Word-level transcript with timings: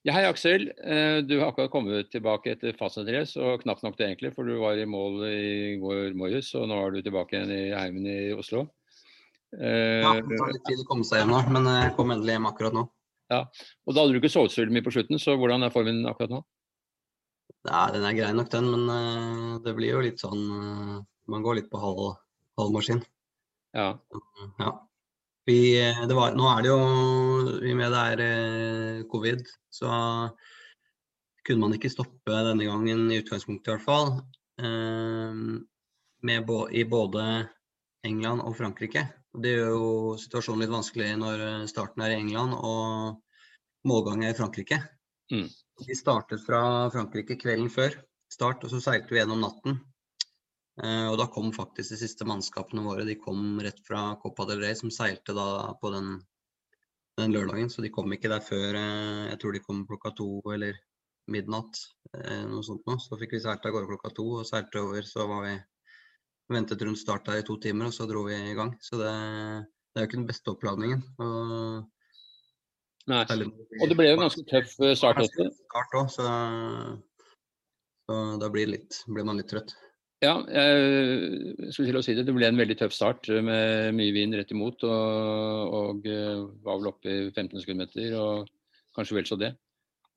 Ja, 0.00 0.14
hei 0.16 0.22
Aksel. 0.24 0.70
Eh, 0.80 1.18
du 1.28 1.34
har 1.42 1.50
akkurat 1.50 1.68
kommet 1.72 2.08
tilbake 2.08 2.54
etter 2.54 2.72
fastnettrace, 2.78 3.36
og 3.36 3.60
knapt 3.66 3.82
nok 3.84 3.98
det 3.98 4.06
egentlig, 4.06 4.30
for 4.32 4.48
du 4.48 4.54
var 4.62 4.78
i 4.80 4.86
mål 4.88 5.18
i 5.28 5.74
går 5.82 6.14
morges, 6.16 6.54
og 6.56 6.70
nå 6.70 6.78
er 6.80 6.94
du 6.94 7.02
tilbake 7.04 7.36
igjen 7.36 7.52
i 7.52 7.74
heimen 7.76 8.06
i 8.08 8.30
Oslo. 8.32 8.64
Ja, 9.52 10.14
det 10.16 10.38
tar 10.38 10.54
litt 10.54 10.64
tid 10.64 10.80
å 10.80 10.86
komme 10.88 11.04
seg 11.04 11.20
hjem 11.20 11.34
nå, 11.34 11.42
men 11.52 11.68
jeg 11.68 11.92
kom 11.98 12.14
endelig 12.14 12.38
hjem 12.38 12.48
akkurat 12.48 12.78
nå. 12.78 12.86
Ja, 13.30 13.42
og 13.84 13.94
Da 13.94 14.00
hadde 14.00 14.16
du 14.16 14.22
ikke 14.22 14.32
sovet 14.32 14.54
så 14.54 14.64
mye 14.72 14.86
på 14.86 14.94
slutten, 14.94 15.20
så 15.20 15.36
hvordan 15.36 15.66
er 15.66 15.74
formen 15.74 16.00
akkurat 16.08 16.32
nå? 16.32 16.40
Ja, 17.68 17.90
Den 17.92 18.06
er 18.08 18.16
grei 18.16 18.32
nok, 18.32 18.48
den, 18.54 18.72
men 18.72 19.62
det 19.66 19.76
blir 19.76 19.98
jo 19.98 20.04
litt 20.06 20.22
sånn 20.22 20.40
Man 21.28 21.44
går 21.44 21.60
litt 21.60 21.68
på 21.70 21.78
halv, 21.78 22.14
halv 22.58 22.72
maskin. 22.72 23.04
Ja. 23.76 23.98
ja. 24.62 24.72
Vi, 25.48 25.60
var, 26.12 26.34
nå 26.36 26.48
er 26.50 26.62
det 26.62 26.70
jo 26.70 26.80
i 27.64 27.72
og 27.72 27.78
med 27.78 27.94
det 27.94 28.02
er 28.12 28.22
eh, 28.24 28.98
covid, 29.10 29.46
så 29.72 29.90
kunne 31.46 31.64
man 31.64 31.74
ikke 31.74 31.90
stoppe 31.92 32.42
denne 32.46 32.68
gangen, 32.68 33.06
i 33.10 33.22
utgangspunktet 33.22 33.70
i 33.70 33.74
hvert 33.74 33.86
fall, 33.86 34.10
med, 36.20 36.50
i 36.76 36.84
både 36.84 37.24
England 38.06 38.44
og 38.44 38.58
Frankrike. 38.58 39.06
Det 39.40 39.54
gjør 39.56 39.72
jo 39.72 39.88
situasjonen 40.20 40.66
litt 40.66 40.74
vanskelig 40.74 41.08
når 41.16 41.44
starten 41.70 42.04
er 42.04 42.12
i 42.12 42.20
England 42.20 42.58
og 42.58 43.88
målgangen 43.88 44.28
er 44.28 44.34
i 44.34 44.38
Frankrike. 44.38 44.82
Mm. 45.32 45.48
Vi 45.86 45.96
startet 45.96 46.44
fra 46.44 46.62
Frankrike 46.92 47.38
kvelden 47.40 47.70
før 47.72 47.96
start, 48.30 48.64
og 48.64 48.72
så 48.72 48.82
seilte 48.82 49.14
vi 49.14 49.20
gjennom 49.20 49.42
natten. 49.42 49.80
Eh, 50.78 51.06
og 51.10 51.16
da 51.20 51.26
kom 51.32 51.50
faktisk 51.52 51.92
de 51.94 51.98
siste 52.00 52.26
mannskapene 52.28 52.84
våre. 52.84 53.06
De 53.08 53.18
kom 53.20 53.58
rett 53.62 53.80
fra 53.86 54.14
Copa 54.22 54.46
del 54.48 54.62
Rey, 54.62 54.76
som 54.78 54.92
seilte 54.94 55.34
da 55.36 55.72
på 55.80 55.92
den, 55.94 56.14
den 57.20 57.34
lørdagen. 57.34 57.72
Så 57.72 57.84
de 57.84 57.92
kom 57.92 58.12
ikke 58.14 58.30
der 58.32 58.44
før 58.44 58.78
eh, 58.78 59.26
Jeg 59.32 59.40
tror 59.42 59.56
de 59.56 59.64
kom 59.64 59.84
klokka 59.88 60.14
to 60.20 60.30
eller 60.54 60.78
midnatt. 61.30 61.82
Eh, 62.16 62.46
noe 62.48 62.64
sånt 62.66 62.86
nå. 62.88 62.96
Så 63.02 63.18
fikk 63.20 63.36
vi 63.36 63.42
seilt 63.44 63.66
av 63.66 63.76
gårde 63.76 63.90
klokka 63.92 64.14
to 64.16 64.26
og 64.40 64.48
seilte 64.48 64.82
over. 64.84 65.06
Så 65.06 65.26
var 65.30 65.44
vi 65.48 65.58
ventet 66.50 66.82
rundt 66.82 66.98
start 66.98 67.28
der 67.28 67.42
i 67.42 67.46
to 67.46 67.58
timer, 67.62 67.90
og 67.90 67.94
så 67.94 68.08
dro 68.10 68.24
vi 68.26 68.38
i 68.38 68.56
gang. 68.58 68.74
Så 68.82 68.98
det, 68.98 69.10
det 69.90 70.00
er 70.00 70.06
jo 70.06 70.10
ikke 70.10 70.22
den 70.22 70.30
beste 70.30 70.54
oppladningen. 70.54 71.04
Og, 71.22 71.84
Nei. 73.10 73.20
og 73.26 73.86
det 73.90 73.96
ble 73.98 74.08
jo 74.08 74.16
en 74.16 74.24
ganske 74.26 74.42
tøff 74.50 74.74
start 74.98 75.22
også. 75.22 75.46
Start 75.60 75.94
også 76.00 76.24
så, 76.24 76.34
så 78.06 78.18
da 78.42 78.50
blir, 78.52 78.70
litt, 78.70 78.98
blir 79.10 79.26
man 79.26 79.38
litt 79.38 79.50
trøtt. 79.52 79.76
Ja, 80.20 80.34
jeg 80.52 81.72
skulle 81.72 81.88
til 81.88 81.96
å 81.96 82.02
si 82.04 82.14
det. 82.16 82.26
Det 82.28 82.34
ble 82.36 82.50
en 82.50 82.58
veldig 82.60 82.76
tøff 82.76 82.92
start 82.92 83.30
med 83.40 83.94
mye 83.96 84.12
vind 84.12 84.36
rett 84.36 84.50
imot. 84.52 84.84
Og, 84.84 85.76
og 85.78 86.08
eh, 86.12 86.42
var 86.60 86.80
vel 86.82 86.90
oppe 86.90 87.08
i 87.08 87.30
15 87.30 87.62
sekundmeter, 87.62 88.12
og 88.20 88.50
kanskje 88.96 89.16
vel 89.16 89.28
så 89.30 89.38
det. 89.40 89.54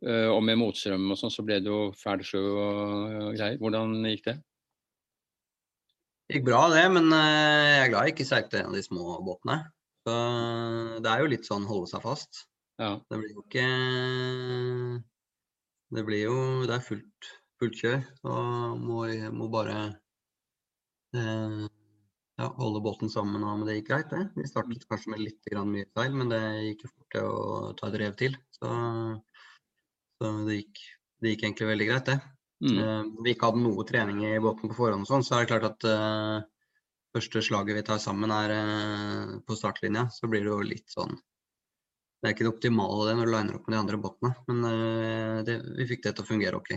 Eh, 0.03 0.27
og 0.27 0.41
med 0.43 0.59
motstrøm 0.59 1.05
og 1.07 1.19
sånn, 1.19 1.31
så 1.31 1.45
ble 1.47 1.61
det 1.63 1.71
jo 1.71 1.85
fæl 1.95 2.23
sjø 2.27 2.41
og 2.43 3.37
greier. 3.37 3.55
Hvordan 3.61 3.95
gikk 4.09 4.27
det? 4.27 4.33
Det 6.27 6.35
gikk 6.35 6.49
bra 6.49 6.65
det, 6.73 6.83
men 6.97 7.07
eh, 7.15 7.69
jeg 7.69 7.85
er 7.85 7.93
glad 7.93 8.09
jeg 8.09 8.15
ikke 8.17 8.27
seilte 8.27 8.59
en 8.59 8.73
av 8.73 8.75
de 8.75 8.83
små 8.83 9.15
båtene. 9.23 9.61
Så 10.03 10.17
det 10.99 11.13
er 11.13 11.23
jo 11.23 11.31
litt 11.31 11.47
sånn 11.47 11.69
holde 11.69 11.87
seg 11.93 12.03
fast. 12.03 12.43
Ja. 12.81 12.97
Det 13.07 13.21
blir 13.21 13.31
jo 13.37 13.45
ikke 13.45 13.65
Det 15.93 16.01
blir 16.07 16.23
jo 16.25 16.37
Det 16.65 16.73
er 16.73 16.81
fullt 16.81 17.27
fullt 17.63 17.79
kjør. 17.79 18.03
Og 18.27 18.83
må, 18.83 19.05
må 19.33 19.47
bare 19.53 19.79
eh, 21.15 21.63
ja, 22.37 22.49
holde 22.57 22.81
båten 22.83 23.11
sammen, 23.13 23.43
men 23.43 23.65
det 23.67 23.79
gikk 23.79 23.91
greit, 23.91 24.13
det. 24.13 24.23
Vi 24.37 24.47
startet 24.49 24.87
kanskje 24.89 25.13
med 25.13 25.23
litt 25.23 25.51
mye 25.69 25.89
feil, 25.95 26.15
men 26.17 26.31
det 26.31 26.43
gikk 26.69 26.87
jo 26.87 26.93
fort 26.93 27.11
til 27.15 27.27
å 27.29 27.73
ta 27.79 27.89
et 27.89 27.99
rev 28.01 28.15
til. 28.19 28.37
Så, 28.57 28.71
så 30.17 30.31
det, 30.47 30.61
gikk, 30.61 30.85
det, 31.21 31.33
gikk, 31.33 31.43
egentlig 31.45 31.69
veldig 31.69 31.89
greit, 31.91 32.09
det. 32.09 32.17
Mm. 32.63 32.79
Eh, 32.79 33.03
vi 33.25 33.35
ikke 33.35 33.51
hadde 33.51 33.65
noe 33.65 33.85
trening 33.87 34.23
i 34.25 34.39
båten 34.41 34.71
på 34.71 34.77
forhånd, 34.77 35.05
og 35.05 35.11
sånn, 35.11 35.25
så 35.27 35.37
er 35.37 35.43
det 35.43 35.51
klart 35.51 35.69
at 35.69 35.87
eh, 35.89 36.49
første 37.13 37.43
slaget 37.45 37.77
vi 37.77 37.85
tar 37.85 38.01
sammen 38.01 38.33
er 38.33 38.55
eh, 38.55 39.35
på 39.45 39.59
startlinja, 39.59 40.07
så 40.13 40.29
blir 40.31 40.45
det 40.45 40.53
jo 40.53 40.63
litt 40.65 40.89
sånn 40.93 41.13
Det 41.13 42.29
er 42.29 42.33
ikke 42.33 42.47
det 42.47 42.53
optimale 42.53 43.09
det 43.09 43.17
når 43.19 43.27
du 43.27 43.33
liner 43.33 43.57
opp 43.59 43.67
med 43.67 43.75
de 43.75 43.81
andre 43.81 43.99
båtene, 44.05 44.33
men 44.47 44.69
eh, 44.71 45.43
det, 45.49 45.59
vi 45.81 45.89
fikk 45.91 46.07
det 46.07 46.15
til 46.15 46.25
å 46.25 46.31
fungere 46.31 46.61
ok. 46.61 46.73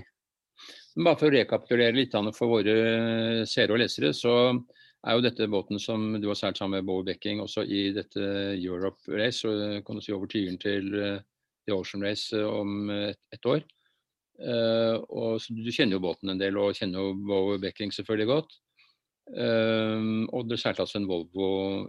Bare 0.96 1.18
for 1.20 1.28
å 1.28 1.34
rekapitulere 1.34 1.92
litt 1.92 2.14
for 2.36 2.48
våre 2.48 3.44
seere 3.44 3.74
og 3.74 3.82
lesere, 3.82 4.14
så 4.16 4.32
er 5.06 5.14
jo 5.14 5.24
dette 5.24 5.48
båten 5.52 5.80
som 5.82 6.14
du 6.16 6.28
har 6.30 6.38
seilt 6.38 6.56
sammen 6.56 6.80
med 6.80 6.88
Bowie 6.88 7.06
Becking 7.10 7.42
også 7.42 7.66
i 7.68 7.90
dette 7.94 8.22
Europe 8.56 9.04
Race. 9.12 9.46
og 9.46 9.84
kan 9.84 9.96
du 9.96 10.02
si 10.02 10.14
over 10.16 10.26
tyren 10.26 10.56
til 10.58 10.94
eh, 10.96 11.18
The 11.66 11.74
Ocean 11.74 12.02
Race 12.02 12.34
eh, 12.34 12.46
om 12.46 12.90
ett 12.90 13.18
et 13.32 13.46
år. 13.46 13.62
Uh, 14.36 15.00
og 15.08 15.40
Du 15.48 15.70
kjenner 15.72 15.96
jo 15.96 16.04
båten 16.04 16.28
en 16.28 16.40
del, 16.40 16.58
og 16.60 16.76
kjenner 16.76 17.00
jo 17.00 17.14
Bowie 17.24 17.60
Becking 17.60 17.92
selvfølgelig 17.92 18.26
godt. 18.28 18.56
Uh, 19.32 20.24
og 20.32 20.50
det 20.50 20.58
seilte 20.60 20.84
altså 20.84 21.00
en 21.00 21.08
Volvo 21.08 21.88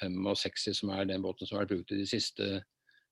65, 0.00 0.74
som 0.74 0.90
er 0.90 1.06
den 1.06 1.22
båten 1.22 1.46
som 1.46 1.56
har 1.56 1.64
vært 1.64 1.76
brukt 1.76 1.94
i 1.94 2.00
de 2.00 2.08
siste 2.10 2.60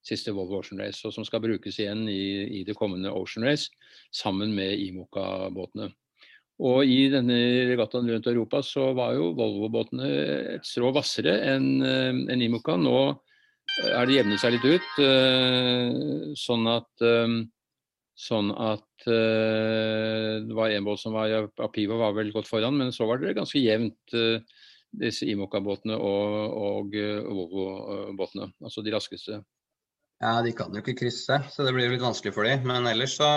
siste 0.04 0.32
Volvo 0.36 0.60
Ocean 0.60 0.80
Race, 0.80 1.00
og 1.06 1.14
som 1.16 1.24
skal 1.26 1.42
brukes 1.44 1.78
igjen 1.80 2.06
i, 2.12 2.60
i 2.60 2.64
det 2.68 2.76
kommende 2.78 3.12
Ocean 3.12 3.46
Race 3.48 3.72
sammen 4.12 4.52
med 4.56 4.76
Imoca-båtene. 4.84 5.90
Og 6.62 6.86
I 6.86 7.08
denne 7.10 7.36
regattaen 7.70 8.06
rundt 8.10 8.28
Europa 8.30 8.60
så 8.62 8.92
var 8.94 9.16
jo 9.16 9.32
Volvo-båtene 9.34 10.10
et 10.54 10.66
strå 10.66 10.92
hvassere 10.94 11.34
enn 11.50 11.82
eh, 11.82 12.20
en 12.30 12.44
Imoca. 12.44 12.76
Nå 12.78 12.98
eh, 13.10 13.88
er 13.90 14.06
det 14.06 14.20
jevnet 14.20 14.42
seg 14.42 14.54
litt 14.54 14.68
ut, 14.68 14.92
eh, 15.02 15.88
sånn 16.38 16.68
at, 16.70 17.06
sånn 18.14 18.52
at 18.54 18.86
det 19.04 20.54
var 20.54 20.70
en 20.70 20.86
båt 20.86 21.02
som 21.02 21.12
var 21.12 21.50
Apiva 21.60 21.98
var 21.98 22.14
vel 22.16 22.30
godt 22.32 22.48
foran, 22.48 22.78
men 22.78 22.94
så 22.94 23.08
var 23.10 23.18
det 23.20 23.34
ganske 23.36 23.60
jevnt 23.60 24.14
disse 24.94 25.26
Imoca-båtene 25.26 25.98
og, 25.98 26.38
og 26.54 26.94
Volvo-båtene, 26.94 28.52
altså 28.62 28.86
de 28.86 28.94
raskeste. 28.94 29.42
Ja, 30.24 30.38
de 30.40 30.54
kan 30.56 30.72
jo 30.72 30.80
ikke 30.80 30.96
krysse, 31.02 31.36
så 31.52 31.64
det 31.66 31.74
blir 31.76 31.90
litt 31.92 32.02
vanskelig 32.04 32.32
for 32.32 32.48
dem. 32.48 32.62
Men 32.64 32.86
ellers 32.88 33.18
så 33.18 33.30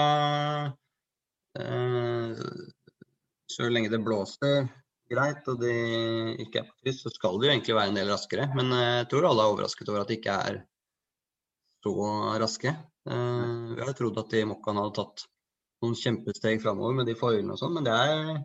eh, 1.59 2.44
Så 3.52 3.68
lenge 3.68 3.92
det 3.92 4.03
blåser 4.06 4.70
greit 5.12 5.46
og 5.48 5.62
de 5.62 5.74
ikke 6.44 6.62
er 6.62 6.68
på 6.68 6.75
kryss, 6.84 7.02
så 7.03 7.12
skal 7.14 7.38
de 7.40 7.48
jo 7.48 7.53
egentlig 7.53 7.75
være 7.78 7.94
en 7.94 8.00
del 8.00 8.12
raskere. 8.12 8.48
Men 8.56 8.72
eh, 8.75 8.94
jeg 9.02 9.09
tror 9.12 9.30
alle 9.30 9.44
er 9.44 9.53
overrasket 9.56 9.92
over 9.92 10.03
at 10.03 10.12
de 10.12 10.20
ikke 10.20 10.38
er 10.52 10.62
så 11.84 11.96
raske. 12.44 12.74
Eh, 13.08 13.74
vi 13.74 13.84
hadde 13.84 13.98
trodd 14.00 14.24
at 14.24 14.31
de 14.31 14.46
Mokkan 14.48 14.80
hadde 14.80 14.96
tatt 15.00 15.28
noen 15.84 15.98
kjempesteg 15.98 16.64
framover 16.64 16.96
med 17.02 17.12
de 17.12 17.19
foilene 17.19 17.54
og 17.54 17.62
sånn, 17.62 17.75
men 17.78 17.86
det 17.86 17.94
er, 17.94 18.42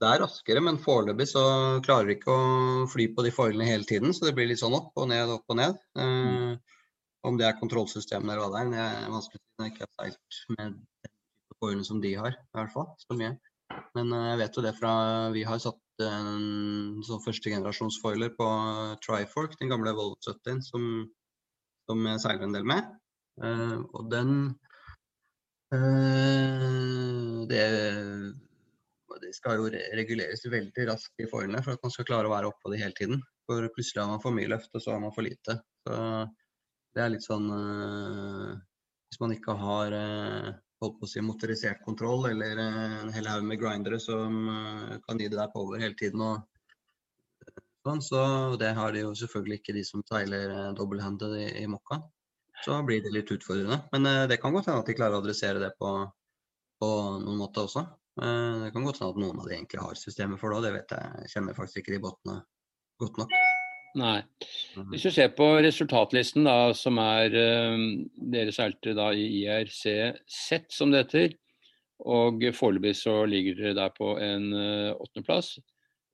det 0.00 0.10
er 0.10 0.24
raskere. 0.24 0.64
Men 0.64 0.80
foreløpig 0.82 1.28
så 1.32 1.44
klarer 1.84 2.08
de 2.08 2.18
ikke 2.18 2.34
å 2.34 2.90
fly 2.90 3.12
på 3.14 3.28
de 3.28 3.36
foilene 3.36 3.68
hele 3.68 3.88
tiden, 3.88 4.16
så 4.16 4.28
det 4.28 4.36
blir 4.36 4.48
litt 4.50 4.64
sånn 4.64 4.76
opp 4.80 4.96
og 4.96 5.12
ned, 5.12 5.36
opp 5.36 5.52
og 5.52 5.60
ned. 5.60 5.80
Mm. 6.00 6.56
Om 7.26 7.36
det 7.36 7.46
er 7.46 7.58
kontrollsystemene 7.60 8.32
eller 8.32 8.46
hva 8.46 8.50
det 8.54 8.60
er, 8.60 8.72
det 8.72 8.84
er 9.04 9.12
vanskelig 9.12 9.40
å 9.40 9.64
si 9.64 9.70
ikke 9.70 9.86
har 9.86 9.92
seilt 10.08 10.40
med 10.56 10.78
den 11.60 11.84
som 11.84 12.00
de 12.00 12.14
har, 12.16 12.32
i 12.32 12.56
hvert 12.56 12.72
fall. 12.72 12.88
Så 13.02 13.16
mye. 13.18 13.34
Men 13.96 14.12
uh, 14.14 14.30
jeg 14.30 14.40
vet 14.40 14.56
jo 14.56 14.64
det 14.64 14.74
fra 14.78 14.92
Vi 15.34 15.44
har 15.46 15.60
satt 15.62 16.04
en 16.04 17.02
sånn 17.04 17.22
førstegenerasjons 17.26 18.00
foiler 18.00 18.32
på 18.36 18.46
Trifork, 19.04 19.58
den 19.60 19.72
gamle 19.72 19.92
Volvo 19.96 20.16
70 20.24 20.62
som, 20.64 20.86
som 21.90 22.06
jeg 22.08 22.22
seiler 22.24 22.48
en 22.48 22.56
del 22.56 22.68
med. 22.72 22.88
Uh, 23.40 23.84
og 23.92 24.08
den 24.12 24.32
uh, 25.74 27.44
det, 27.50 27.64
det 29.20 29.34
skal 29.36 29.60
jo 29.60 29.68
reguleres 29.98 30.46
veldig 30.48 30.88
raskt 30.88 31.22
i 31.22 31.28
foilene 31.30 31.60
for 31.64 31.76
at 31.76 31.84
man 31.84 31.92
skal 31.94 32.08
klare 32.08 32.30
å 32.30 32.34
være 32.34 32.50
oppå 32.50 32.72
de 32.72 32.80
hele 32.80 32.96
tiden. 32.96 33.20
For 33.50 33.68
plutselig 33.74 34.02
har 34.02 34.12
man 34.14 34.22
for 34.22 34.34
mye 34.34 34.50
løft, 34.50 34.72
og 34.72 34.82
så 34.82 34.94
har 34.94 35.02
man 35.02 35.14
for 35.14 35.26
lite. 35.26 35.60
Så 35.84 35.94
det 36.94 37.02
er 37.02 37.12
litt 37.14 37.26
sånn 37.26 37.48
uh, 37.50 38.58
Hvis 39.10 39.20
man 39.22 39.34
ikke 39.34 39.56
har 39.58 39.94
uh, 39.94 40.52
holdt 40.82 41.00
på 41.00 41.06
å 41.06 41.10
si 41.10 41.22
motorisert 41.24 41.82
kontroll 41.86 42.30
eller 42.30 42.58
uh, 42.58 43.00
en 43.04 43.12
hel 43.14 43.28
haug 43.30 43.46
med 43.46 43.60
grindere 43.60 44.00
som 44.02 44.40
kan 45.06 45.20
gi 45.20 45.28
det 45.28 45.38
der 45.38 45.52
power 45.54 45.82
hele 45.82 45.98
tiden 45.98 46.24
og 46.24 46.46
sånn, 47.86 48.02
så 48.04 48.22
det 48.60 48.74
har 48.76 48.92
de 48.92 49.04
jo 49.06 49.12
selvfølgelig 49.16 49.60
ikke 49.60 49.76
de 49.78 49.84
som 49.88 50.02
seiler 50.08 50.74
dobbelthanded 50.76 51.36
i, 51.38 51.46
i 51.62 51.68
mokka. 51.70 52.02
Så 52.60 52.76
blir 52.84 53.00
det 53.00 53.14
litt 53.14 53.30
utfordrende. 53.32 53.78
Men 53.94 54.28
det 54.28 54.36
kan 54.42 54.52
godt 54.52 54.68
hende 54.68 54.82
at 54.82 54.90
de 54.90 54.96
klarer 54.98 55.16
å 55.16 55.22
adressere 55.22 55.62
det 55.62 55.70
på, 55.80 55.94
på 56.76 56.90
noen 57.24 57.40
måte 57.40 57.64
også. 57.64 57.86
det 58.20 58.68
kan 58.74 58.84
godt 58.84 59.00
hende 59.00 59.14
at 59.14 59.22
noen 59.24 59.40
av 59.40 59.48
de 59.48 59.56
egentlig 59.56 59.80
har 59.80 59.96
systemet 59.96 60.42
for 60.42 60.52
det, 60.52 60.60
og 60.60 60.68
det 60.68 60.74
vet. 60.76 60.92
Jeg 61.24 61.32
kjenner 61.32 61.56
faktisk 61.56 61.80
ikke 61.80 61.96
de 61.96 62.02
båtene 62.04 62.36
godt 63.00 63.24
nok. 63.24 63.49
Nei. 63.98 64.22
Mhm. 64.76 64.90
Hvis 64.92 65.02
du 65.02 65.10
ser 65.10 65.32
på 65.34 65.46
resultatlisten, 65.64 66.44
da, 66.46 66.72
som 66.78 66.98
er 67.02 67.34
uh, 67.34 67.86
Dere 68.32 68.54
seilte 68.54 68.94
da 68.94 69.10
i 69.12 69.26
IRC 69.42 69.82
Z, 70.30 70.68
som 70.70 70.92
det 70.92 71.06
heter. 71.06 71.34
Og 72.00 72.46
foreløpig 72.56 72.94
så 72.96 73.24
ligger 73.28 73.58
dere 73.58 73.76
der 73.76 73.92
på 73.96 74.14
en 74.22 74.52
uh, 74.54 74.94
åttendeplass. 74.94 75.58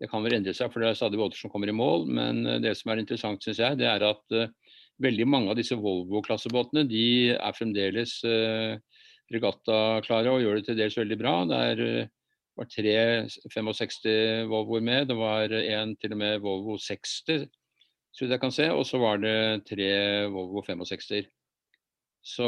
Det 0.00 0.11
kan 0.11 0.25
vel 0.25 0.38
endre 0.38 0.55
seg, 0.56 0.73
for 0.73 0.82
det 0.82 0.90
er 0.90 0.99
stadig 0.99 1.20
båter 1.20 1.38
som 1.38 1.52
kommer 1.52 1.70
i 1.70 1.76
mål. 1.76 2.08
Men 2.08 2.43
uh, 2.46 2.56
det 2.62 2.75
som 2.78 2.90
er 2.93 3.02
interessant, 3.02 3.44
syns 3.44 3.61
jeg, 3.62 3.79
det 3.81 3.88
er 3.90 4.06
at 4.08 4.25
uh, 4.34 4.49
veldig 5.05 5.29
mange 5.29 5.52
av 5.52 5.61
disse 5.61 5.76
Volvo-klassebåtene 5.76 6.87
de 6.88 7.37
er 7.37 7.52
fremdeles 7.52 8.14
regattaklare 9.29 10.31
og 10.32 10.40
gjør 10.40 10.56
det 10.56 10.64
til 10.70 10.79
dels 10.79 10.96
veldig 10.96 11.19
bra. 11.20 11.34
Det 11.50 11.58
er, 11.69 11.82
var 12.56 12.69
tre 12.72 12.94
65 13.52 14.49
Volvoer 14.49 14.87
med, 14.88 15.11
det 15.11 15.19
var 15.19 15.52
en 15.52 15.93
til 16.00 16.14
og 16.17 16.20
med 16.22 16.40
Volvo 16.40 16.79
60, 16.81 17.44
så 18.16 18.24
vidt 18.24 18.32
jeg 18.32 18.40
kan 18.40 18.54
se, 18.54 18.70
og 18.72 18.86
så 18.88 18.98
var 19.02 19.20
det 19.20 19.36
tre 19.68 19.90
Volvo 20.32 20.62
65-er. 20.64 21.28
Så 22.24 22.46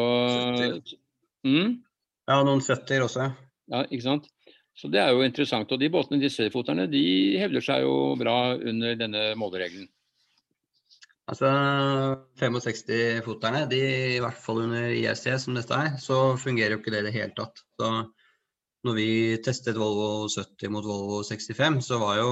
mm? 1.44 1.74
Ja, 2.28 2.40
noen 2.40 2.64
70 2.64 3.04
også. 3.04 3.28
Ja, 3.68 3.82
ikke 3.84 4.06
sant. 4.06 4.30
Så 4.78 4.88
det 4.88 5.02
er 5.02 5.12
jo 5.12 5.26
interessant. 5.26 5.70
Og 5.74 5.80
de 5.80 5.90
båtene, 5.92 6.22
de 6.22 6.30
C-foterne, 6.32 6.86
de 6.88 7.02
hevder 7.40 7.64
seg 7.64 7.84
jo 7.84 8.14
bra 8.18 8.54
under 8.56 8.96
denne 8.96 9.22
måleregelen. 9.36 9.90
Altså 11.28 11.48
65-foterne, 12.40 13.66
de 13.68 13.80
i 14.14 14.20
hvert 14.24 14.38
fall 14.40 14.62
under 14.64 14.88
IRC 14.96 15.26
som 15.42 15.58
dette 15.58 15.76
er, 15.76 15.98
så 16.00 16.38
fungerer 16.40 16.72
jo 16.72 16.80
ikke 16.80 16.94
det 16.94 17.02
i 17.02 17.08
det 17.10 17.16
hele 17.18 17.34
tatt. 17.36 17.60
Så 17.76 17.90
når 18.88 18.96
vi 18.96 19.10
testet 19.44 19.76
Volvo 19.76 20.30
70 20.32 20.72
mot 20.72 20.86
Volvo 20.86 21.20
65, 21.26 21.82
så 21.84 22.00
var 22.00 22.22
jo 22.22 22.30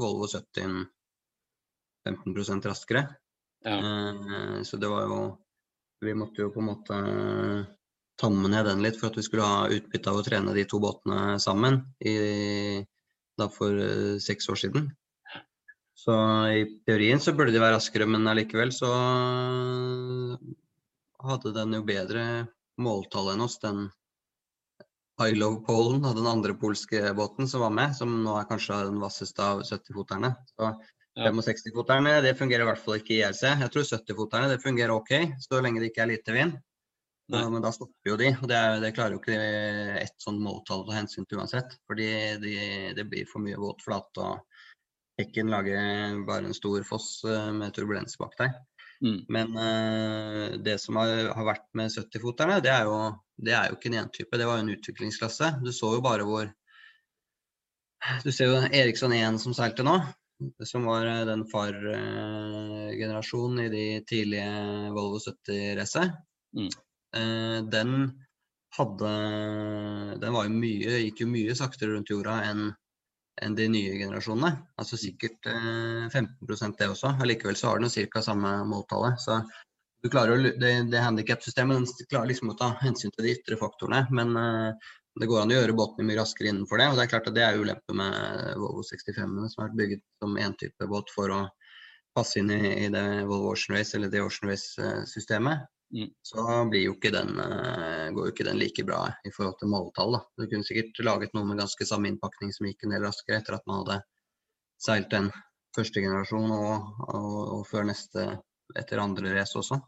Volvo 0.00 0.26
70 0.26 0.82
15 2.08 2.62
raskere. 2.68 3.06
Ja. 3.64 3.76
Eh, 3.78 4.62
så 4.62 4.76
det 4.76 4.90
var 4.90 5.06
jo 5.06 5.20
Vi 6.02 6.14
måtte 6.18 6.42
jo 6.42 6.50
på 6.50 6.58
en 6.58 6.66
måte 6.66 6.96
tamme 8.18 8.48
ned 8.50 8.66
den 8.66 8.80
litt 8.82 8.96
for 8.98 9.12
at 9.12 9.18
vi 9.18 9.22
skulle 9.22 9.46
ha 9.46 9.68
utbytte 9.70 10.10
av 10.10 10.18
å 10.18 10.24
trene 10.26 10.54
de 10.56 10.64
to 10.66 10.80
båtene 10.82 11.36
sammen 11.38 11.78
i, 12.02 12.82
da 13.38 13.46
for 13.50 13.78
eh, 13.78 14.18
seks 14.18 14.50
år 14.50 14.58
siden. 14.64 14.88
Så 16.02 16.14
i 16.50 16.64
teorien 16.86 17.20
så 17.22 17.34
burde 17.38 17.54
de 17.54 17.62
være 17.62 17.76
raskere, 17.76 18.08
men 18.10 18.26
allikevel 18.26 18.72
så 18.74 18.90
hadde 21.22 21.52
den 21.54 21.76
jo 21.76 21.84
bedre 21.86 22.24
måltall 22.82 23.30
enn 23.34 23.44
oss, 23.44 23.60
den 23.62 23.84
I 25.22 25.36
Love 25.36 25.60
Polen, 25.66 26.02
den 26.02 26.26
andre 26.26 26.56
polske 26.58 27.12
båten 27.14 27.46
som 27.46 27.62
var 27.62 27.70
med, 27.76 27.94
som 27.94 28.16
nå 28.24 28.34
er 28.40 28.48
kanskje 28.50 28.80
den 28.88 28.98
vasseste 29.02 29.44
av 29.44 29.62
70-foterne. 29.68 30.32
Så 30.56 30.72
ja. 31.18 31.30
65-foterne 31.30 32.18
det 32.24 32.36
fungerer 32.38 32.64
i 32.64 32.68
hvert 32.70 32.82
fall 32.82 32.98
ikke 33.00 33.16
i 33.16 33.22
IRC. 33.22 33.42
Jeg 33.64 33.72
tror 33.74 33.88
70-foterne 33.88 34.52
det 34.52 34.62
fungerer 34.62 34.94
OK, 34.94 35.12
så 35.44 35.60
lenge 35.64 35.82
det 35.82 35.92
ikke 35.92 36.06
er 36.06 36.14
lite 36.14 36.36
vind. 36.36 36.60
Nei. 37.32 37.46
men 37.48 37.62
da 37.64 37.70
stopper 37.72 38.10
jo 38.10 38.16
de, 38.20 38.32
og 38.34 38.48
det, 38.50 38.56
er, 38.58 38.80
det 38.82 38.90
klarer 38.96 39.14
jo 39.14 39.20
ikke 39.22 39.36
ett 40.02 40.16
sånn 40.20 40.40
måltall 40.42 40.82
å 40.82 40.88
ta 40.88 40.96
hensyn 40.98 41.24
til 41.28 41.40
uansett. 41.40 41.78
Fordi 41.88 42.08
de, 42.42 42.56
det 42.98 43.06
blir 43.08 43.28
for 43.30 43.44
mye 43.44 43.60
våt 43.60 43.84
flate. 43.84 44.26
og 44.26 45.20
Hekken 45.20 45.52
lager 45.52 46.18
bare 46.28 46.50
en 46.50 46.56
stor 46.56 46.84
foss 46.88 47.22
eh, 47.28 47.50
med 47.56 47.72
turbulens 47.76 48.18
bak 48.20 48.36
deg. 48.40 48.58
Mm. 49.02 49.18
Men 49.34 49.56
uh, 49.58 50.58
det 50.62 50.76
som 50.78 50.98
har, 51.00 51.32
har 51.34 51.46
vært 51.46 51.68
med 51.78 51.90
70-foterne, 51.90 52.60
det, 52.62 52.74
det, 53.42 53.54
er 53.54 53.70
jo 53.70 53.78
ikke 53.78 53.90
en 53.90 54.00
entype. 54.04 54.38
Det 54.38 54.48
var 54.48 54.60
jo 54.60 54.66
en 54.66 54.74
utviklingsklasse. 54.76 55.54
Du 55.64 55.72
så 55.74 55.94
jo 55.96 56.04
bare 56.04 56.26
hvor 56.28 56.50
Du 58.24 58.32
ser 58.34 58.50
jo 58.50 58.60
Eriksson 58.66 59.14
1 59.14 59.38
som 59.38 59.54
seilte 59.54 59.84
nå, 59.86 59.94
som 60.68 60.84
var 60.88 61.06
eh, 61.06 61.26
den 61.28 61.42
far-generasjonen 61.50 63.58
uh, 63.58 63.64
i 63.66 63.68
de 63.72 64.04
tidlige 64.08 64.50
Volvo 64.94 65.18
70-racet. 65.22 66.08
Mm. 66.56 66.70
Uh, 67.16 67.58
den 67.68 67.90
hadde 68.72 69.10
Den 70.20 70.32
var 70.32 70.44
jo 70.46 70.50
mye, 70.56 71.02
gikk 71.06 71.20
jo 71.24 71.28
mye 71.28 71.54
saktere 71.56 71.90
rundt 71.92 72.10
jorda 72.12 72.34
enn 72.48 72.62
enn 73.40 73.56
de 73.56 73.68
nye 73.72 73.96
generasjonene. 73.96 74.52
Altså 74.80 74.98
sikkert 75.00 75.48
eh, 75.50 76.08
15% 76.12 76.78
det 76.78 76.90
også. 76.92 77.14
Allikevel 77.22 77.58
så 77.58 77.72
har 77.72 77.80
den 77.80 77.92
ca. 78.12 78.22
samme 78.22 78.54
måltallet. 78.68 79.20
Så 79.22 79.40
du 80.02 80.10
klarer 80.12 80.34
å, 80.34 80.52
det, 80.60 80.72
det 80.92 81.04
handikapsystemet 81.04 82.04
klarer 82.10 82.32
liksom 82.32 82.52
å 82.52 82.58
ta 82.58 82.72
hensyn 82.82 83.14
til 83.14 83.26
de 83.26 83.36
ytre 83.36 83.58
faktorene. 83.60 84.04
Men 84.14 84.36
eh, 84.36 84.90
det 85.20 85.28
går 85.28 85.42
an 85.42 85.52
å 85.52 85.56
gjøre 85.58 85.76
båtene 85.76 86.08
mye 86.08 86.20
raskere 86.20 86.48
innenfor 86.52 86.80
det. 86.80 86.88
Og 86.88 86.96
det 86.96 87.04
er 87.04 87.10
klart 87.12 87.28
at 87.28 87.36
det 87.36 87.44
er 87.44 87.58
ulempe 87.60 87.96
med 87.96 88.54
Volvo 88.60 88.84
65-ene 88.86 89.50
som 89.52 89.62
har 89.62 89.68
vært 89.68 89.80
bygget 89.82 90.04
som 90.22 90.38
én 90.40 90.56
type 90.60 90.88
båt 90.88 91.12
for 91.12 91.34
å 91.34 91.42
passe 92.16 92.40
inn 92.40 92.52
i, 92.52 92.60
i 92.86 92.88
det 92.92 93.04
Volvo 93.28 93.52
Ocean 93.52 93.76
Race 93.76 93.96
eller 93.96 94.12
det 94.12 94.24
Ocean 94.24 94.50
Race-systemet. 94.52 95.68
Mm. 95.92 96.08
så 96.24 96.64
blir 96.72 96.86
jo 96.86 96.94
ikke 96.94 97.10
den, 97.12 97.34
uh, 97.36 98.08
går 98.16 98.28
jo 98.28 98.32
ikke 98.32 98.46
den 98.46 98.56
like 98.56 98.84
bra 98.88 99.02
i 99.28 99.32
forhold 99.34 99.58
til 99.60 99.68
måltall. 99.68 100.14
Da. 100.16 100.20
Du 100.40 100.46
kunne 100.48 100.64
sikkert 100.64 101.02
laget 101.04 101.34
noe 101.36 101.44
med 101.44 101.60
ganske 101.60 101.84
samme 101.84 102.08
innpakning 102.08 102.52
som 102.56 102.64
gikk 102.68 102.86
en 102.86 102.94
del 102.94 103.04
raskere 103.04 103.42
etter 103.42 103.58
at 103.58 103.66
man 103.68 103.82
hadde 103.82 103.98
seilt 104.80 105.10
den 105.12 105.28
første 105.76 106.00
generasjon 106.00 106.54
og, 106.56 106.88
og, 107.12 107.36
og 107.58 107.66
før 107.68 107.84
neste 107.90 108.24
etter 108.80 109.04
andre 109.04 109.34
race 109.36 109.58
også. 109.60 109.82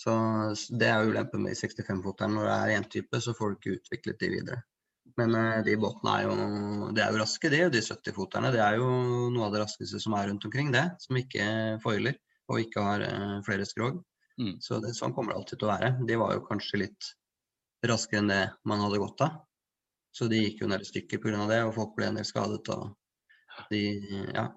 Så 0.00 0.12
det 0.80 0.88
er 0.88 1.08
ulempen 1.10 1.42
med 1.44 1.58
65-foteren. 1.58 2.36
Når 2.38 2.46
det 2.48 2.56
er 2.56 2.74
én 2.78 2.86
type, 2.88 3.20
så 3.20 3.34
får 3.36 3.50
du 3.50 3.58
ikke 3.58 3.76
utviklet 3.78 4.20
de 4.22 4.30
videre. 4.32 4.60
Men 5.18 5.34
uh, 5.36 5.58
de 5.66 5.74
båtene 5.80 6.14
er 6.16 6.28
jo, 6.28 6.36
de 6.96 7.02
er 7.04 7.12
jo 7.12 7.20
raske, 7.20 7.50
de. 7.52 7.64
De 7.74 7.82
70-foterne 7.84 8.52
det 8.54 8.62
er 8.64 8.78
jo 8.80 8.88
noe 9.34 9.48
av 9.48 9.56
det 9.56 9.64
raskeste 9.64 10.00
som 10.00 10.16
er 10.16 10.30
rundt 10.30 10.46
omkring, 10.48 10.72
det. 10.72 10.86
Som 11.04 11.20
ikke 11.20 11.44
foiler 11.84 12.16
og 12.50 12.62
ikke 12.62 12.86
har 12.86 13.04
uh, 13.04 13.36
flere 13.46 13.68
skrog. 13.68 14.00
Mm. 14.40 14.56
Så 14.64 14.80
det, 14.80 14.94
sånn 14.96 15.12
kommer 15.16 15.34
det 15.34 15.42
alltid 15.42 15.60
til 15.60 15.68
å 15.68 15.72
være. 15.74 15.92
De 16.08 16.18
var 16.22 16.34
jo 16.34 16.46
kanskje 16.48 16.84
litt 16.86 17.12
raskere 17.86 18.22
enn 18.22 18.32
det 18.32 18.42
man 18.68 18.80
hadde 18.86 19.02
godt 19.02 19.26
av. 19.26 19.36
Så 20.16 20.26
de 20.30 20.40
gikk 20.40 20.64
jo 20.64 20.70
ned 20.70 20.82
i 20.82 20.88
stykker 20.88 21.20
pga. 21.22 21.44
det, 21.50 21.60
og 21.66 21.76
folk 21.76 21.92
ble 21.98 22.08
en 22.08 22.18
del 22.18 22.26
skadet. 22.26 22.72
og 22.72 23.68
de, 23.70 23.84
ja. 24.34 24.48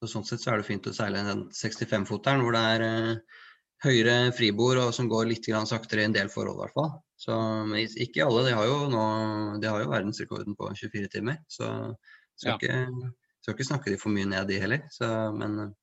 Så 0.00 0.10
Sånn 0.10 0.26
sett 0.26 0.42
så 0.42 0.52
er 0.52 0.60
det 0.60 0.68
fint 0.68 0.86
å 0.90 0.92
seile 0.92 1.22
den 1.24 1.46
65-foteren 1.54 2.42
hvor 2.44 2.56
det 2.56 2.62
er 2.74 2.84
eh, 2.84 3.42
høyere 3.84 4.32
fribord 4.36 4.80
og 4.82 4.94
som 4.96 5.08
går 5.10 5.28
litt 5.30 5.48
saktere 5.68 6.02
i 6.04 6.08
en 6.08 6.16
del 6.16 6.30
forhold, 6.32 6.56
i 6.58 6.62
hvert 6.64 6.76
fall. 6.76 6.90
Så, 7.24 7.36
ikke 8.04 8.26
alle. 8.26 8.46
De 8.48 8.56
har 8.56 8.66
jo, 8.68 8.78
nå, 8.92 9.04
de 9.62 9.70
har 9.70 9.84
jo 9.84 9.92
verdensrekorden 9.92 10.56
på 10.58 10.72
24 10.72 11.12
timer. 11.12 11.38
Så 11.48 11.68
skal, 12.34 12.54
ja. 12.54 12.56
ikke, 12.56 13.12
skal 13.40 13.56
ikke 13.56 13.70
snakke 13.70 13.94
de 13.94 14.00
for 14.00 14.14
mye 14.14 14.28
ned, 14.28 14.48
de 14.50 14.60
heller. 14.60 14.84
Så, 14.92 15.08
men 15.36 15.74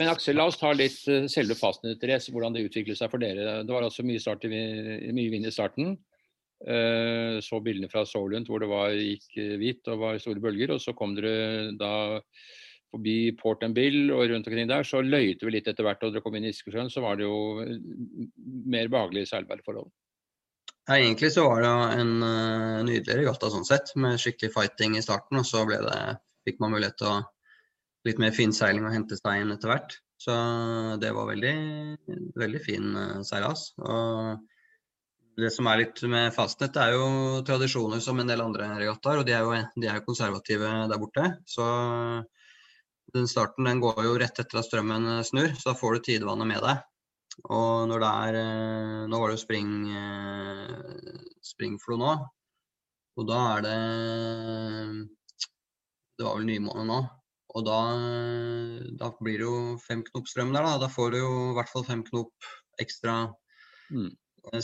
men 0.00 0.08
Aksel, 0.08 0.38
la 0.38 0.46
oss 0.48 0.56
ta 0.56 0.70
litt 0.72 1.02
uh, 1.10 1.26
selve 1.28 1.56
fastnettrace, 1.58 2.32
hvordan 2.32 2.54
det 2.56 2.64
utviklet 2.64 2.96
seg 2.96 3.12
for 3.12 3.20
dere. 3.20 3.60
Det 3.66 3.74
var 3.74 3.84
altså 3.84 4.04
mye, 4.06 4.22
start, 4.22 4.46
mye 4.48 5.32
vind 5.32 5.48
i 5.48 5.52
starten. 5.52 5.98
Uh, 6.62 7.42
så 7.42 7.58
bildene 7.60 7.90
fra 7.90 8.04
Solund 8.06 8.48
hvor 8.48 8.62
det 8.62 8.70
var, 8.70 8.94
gikk 8.94 9.26
uh, 9.36 9.56
hvitt 9.60 9.90
og 9.92 10.00
var 10.00 10.20
store 10.22 10.40
bølger. 10.40 10.72
Og 10.72 10.80
så 10.80 10.96
kom 10.96 11.12
dere 11.18 11.74
da 11.76 11.92
forbi 12.92 13.16
Port 13.40 13.64
and 13.66 13.76
Bill 13.76 14.12
og 14.12 14.28
rundt 14.30 14.46
omkring 14.48 14.70
der. 14.70 14.86
Så 14.86 15.02
løyte 15.04 15.48
vi 15.48 15.56
litt 15.56 15.68
etter 15.70 15.86
hvert, 15.86 16.02
og 16.04 16.14
dere 16.14 16.24
kom 16.24 16.36
inn 16.38 16.46
i 16.48 16.52
Iskesjøen. 16.52 16.92
Så 16.92 17.02
var 17.04 17.18
det 17.18 17.26
jo 17.26 17.64
mer 18.72 18.92
behagelige 18.92 19.32
seilbærforhold. 19.32 19.90
Ja, 20.88 20.96
egentlig 20.98 21.30
så 21.30 21.46
var 21.46 21.62
det 21.62 21.70
jo 21.70 21.82
en 22.02 22.14
uh, 22.26 22.80
nydelig 22.86 23.20
regatta 23.20 23.50
sånn 23.52 23.66
sett, 23.66 23.92
med 24.02 24.18
skikkelig 24.20 24.50
fighting 24.54 24.96
i 24.98 25.04
starten. 25.04 25.38
Og 25.38 25.46
så 25.46 25.62
det, 25.70 25.98
fikk 26.48 26.62
man 26.62 26.74
mulighet 26.74 26.98
til 27.00 27.12
å 27.12 27.20
litt 28.08 28.18
mer 28.18 28.34
finseiling 28.34 28.88
og 28.88 28.96
hente 28.96 29.18
seg 29.18 29.44
inn 29.44 29.54
etter 29.54 29.70
hvert. 29.70 30.00
Så 30.22 30.34
det 31.02 31.10
var 31.14 31.30
veldig, 31.30 31.54
veldig 32.38 32.62
fin 32.62 32.90
uh, 32.98 33.20
seilas. 33.26 33.70
Og 33.82 34.42
det 35.38 35.48
som 35.54 35.68
er 35.70 35.84
litt 35.84 36.02
med 36.10 36.34
fastnett, 36.34 36.76
er 36.76 36.92
jo 36.96 37.06
tradisjoner 37.46 38.02
som 38.04 38.18
en 38.20 38.28
del 38.28 38.42
andre 38.44 38.68
regattaer, 38.74 39.22
og 39.22 39.26
de 39.26 39.36
er, 39.36 39.46
jo, 39.46 39.54
de 39.80 39.88
er 39.88 39.98
jo 40.00 40.06
konservative 40.10 40.72
der 40.90 41.00
borte. 41.00 41.28
Så 41.48 41.66
den 43.16 43.28
starten 43.28 43.68
den 43.68 43.80
går 43.82 44.00
jo 44.06 44.16
rett 44.20 44.38
etter 44.40 44.60
at 44.60 44.68
strømmen 44.68 45.08
eh, 45.16 45.24
snur, 45.26 45.52
så 45.58 45.72
da 45.72 45.78
får 45.78 45.96
du 45.96 46.04
tidevannet 46.08 46.48
med 46.48 46.62
deg. 46.64 46.84
Og 47.48 47.88
når 47.88 48.02
det 48.02 48.12
er 48.26 48.38
eh, 48.42 49.02
Nå 49.08 49.20
var 49.20 49.30
det 49.30 49.38
jo 49.38 49.42
spring, 49.42 49.72
springflo 51.44 51.98
nå, 52.00 52.12
og 53.20 53.28
da 53.28 53.40
er 53.56 53.66
det 53.66 53.78
Det 56.16 56.24
var 56.24 56.38
vel 56.38 56.48
nymåne 56.48 56.86
nå. 56.88 57.00
Og 57.52 57.64
da, 57.66 57.78
da, 58.96 59.10
blir 59.20 59.42
det 59.42 59.44
jo 59.44 59.56
fem 59.82 60.00
knop 60.06 60.28
strøm 60.30 60.54
der, 60.54 60.64
da. 60.64 60.78
Da 60.80 60.88
får 60.88 61.10
du 61.12 61.18
jo 61.18 61.32
i 61.50 61.56
hvert 61.58 61.68
fall 61.68 61.84
fem 61.84 62.00
knop 62.06 62.46
ekstra 62.80 63.16
mm. 63.92 64.08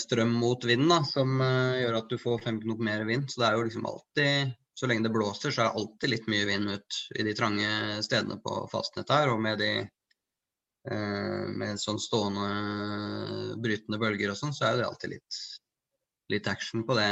strøm 0.00 0.33
mot 0.40 0.64
vinden, 0.64 0.88
da, 0.95 1.02
som 1.05 1.35
gjør 1.37 1.99
at 1.99 2.09
du 2.09 2.17
får 2.23 2.40
fem 2.47 2.62
knop 2.62 2.81
mer 2.88 3.05
vind. 3.05 3.28
Så 3.28 3.43
det 3.43 3.50
er 3.50 3.59
jo 3.59 3.67
liksom 3.69 3.90
alltid 3.90 4.57
Så 4.78 4.87
lenge 4.87 5.08
det 5.08 5.14
blåser, 5.14 5.50
så 5.50 5.62
er 5.64 5.68
det 5.68 5.80
alltid 5.80 6.12
litt 6.12 6.26
mye 6.30 6.47
vind 6.47 6.70
ut 6.70 6.99
i 7.18 7.25
de 7.26 7.35
trange 7.35 7.70
stedene 8.06 8.37
på 8.44 8.61
fastnett 8.70 9.11
her. 9.11 9.32
Og 9.32 9.40
med 9.42 9.58
de 9.58 9.73
uh, 9.82 11.44
med 11.50 11.82
sånn 11.82 11.99
stående 11.99 13.56
brytende 13.58 13.99
bølger 13.99 14.30
og 14.30 14.38
sånn, 14.38 14.54
så 14.54 14.68
er 14.68 14.78
det 14.78 14.87
alltid 14.87 15.16
litt 15.16 15.40
litt 16.28 16.47
action 16.50 16.82
på 16.85 16.94
det 16.94 17.11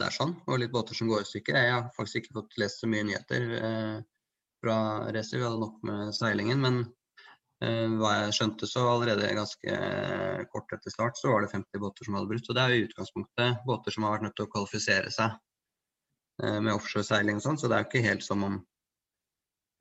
der 0.00 0.14
sånn. 0.14 0.32
Og 0.48 0.58
litt 0.58 0.72
båter 0.72 0.96
som 0.98 1.10
går 1.12 1.22
i 1.22 1.30
stykker. 1.30 1.58
Jeg 1.60 1.72
har 1.76 1.88
faktisk 1.94 2.22
ikke 2.24 2.38
fått 2.40 2.58
lest 2.58 2.82
så 2.82 2.90
mye 2.90 3.04
nyheter. 3.06 3.50
Uh, 3.60 4.04
fra 4.66 5.12
racer. 5.12 5.38
Vi 5.38 5.44
hadde 5.44 5.60
nok 5.60 5.82
med 5.86 6.14
seilingen. 6.14 6.62
Men 6.62 6.78
eh, 7.64 7.86
hva 8.00 8.14
jeg 8.20 8.36
skjønte, 8.38 8.68
så 8.70 8.86
allerede 8.90 9.34
ganske 9.38 9.80
kort 10.52 10.76
etter 10.76 10.94
start 10.94 11.20
så 11.20 11.32
var 11.32 11.44
det 11.44 11.52
50 11.54 11.82
båter 11.82 12.08
som 12.08 12.18
hadde 12.18 12.30
brutt. 12.32 12.48
Og 12.48 12.56
det 12.56 12.64
er 12.64 12.74
jo 12.74 12.80
i 12.80 12.86
utgangspunktet 12.88 13.66
båter 13.68 13.94
som 13.94 14.06
har 14.06 14.16
vært 14.16 14.28
nødt 14.28 14.38
til 14.38 14.48
å 14.48 14.54
kvalifisere 14.54 15.12
seg 15.14 15.30
eh, 15.30 15.42
med 16.42 16.74
offshoreseiling 16.74 17.38
og 17.40 17.44
sånn. 17.44 17.58
Så 17.60 17.68
det 17.70 17.76
er 17.76 17.84
jo 17.84 17.88
ikke 17.90 18.06
helt 18.06 18.24
som 18.26 18.42
om 18.44 18.58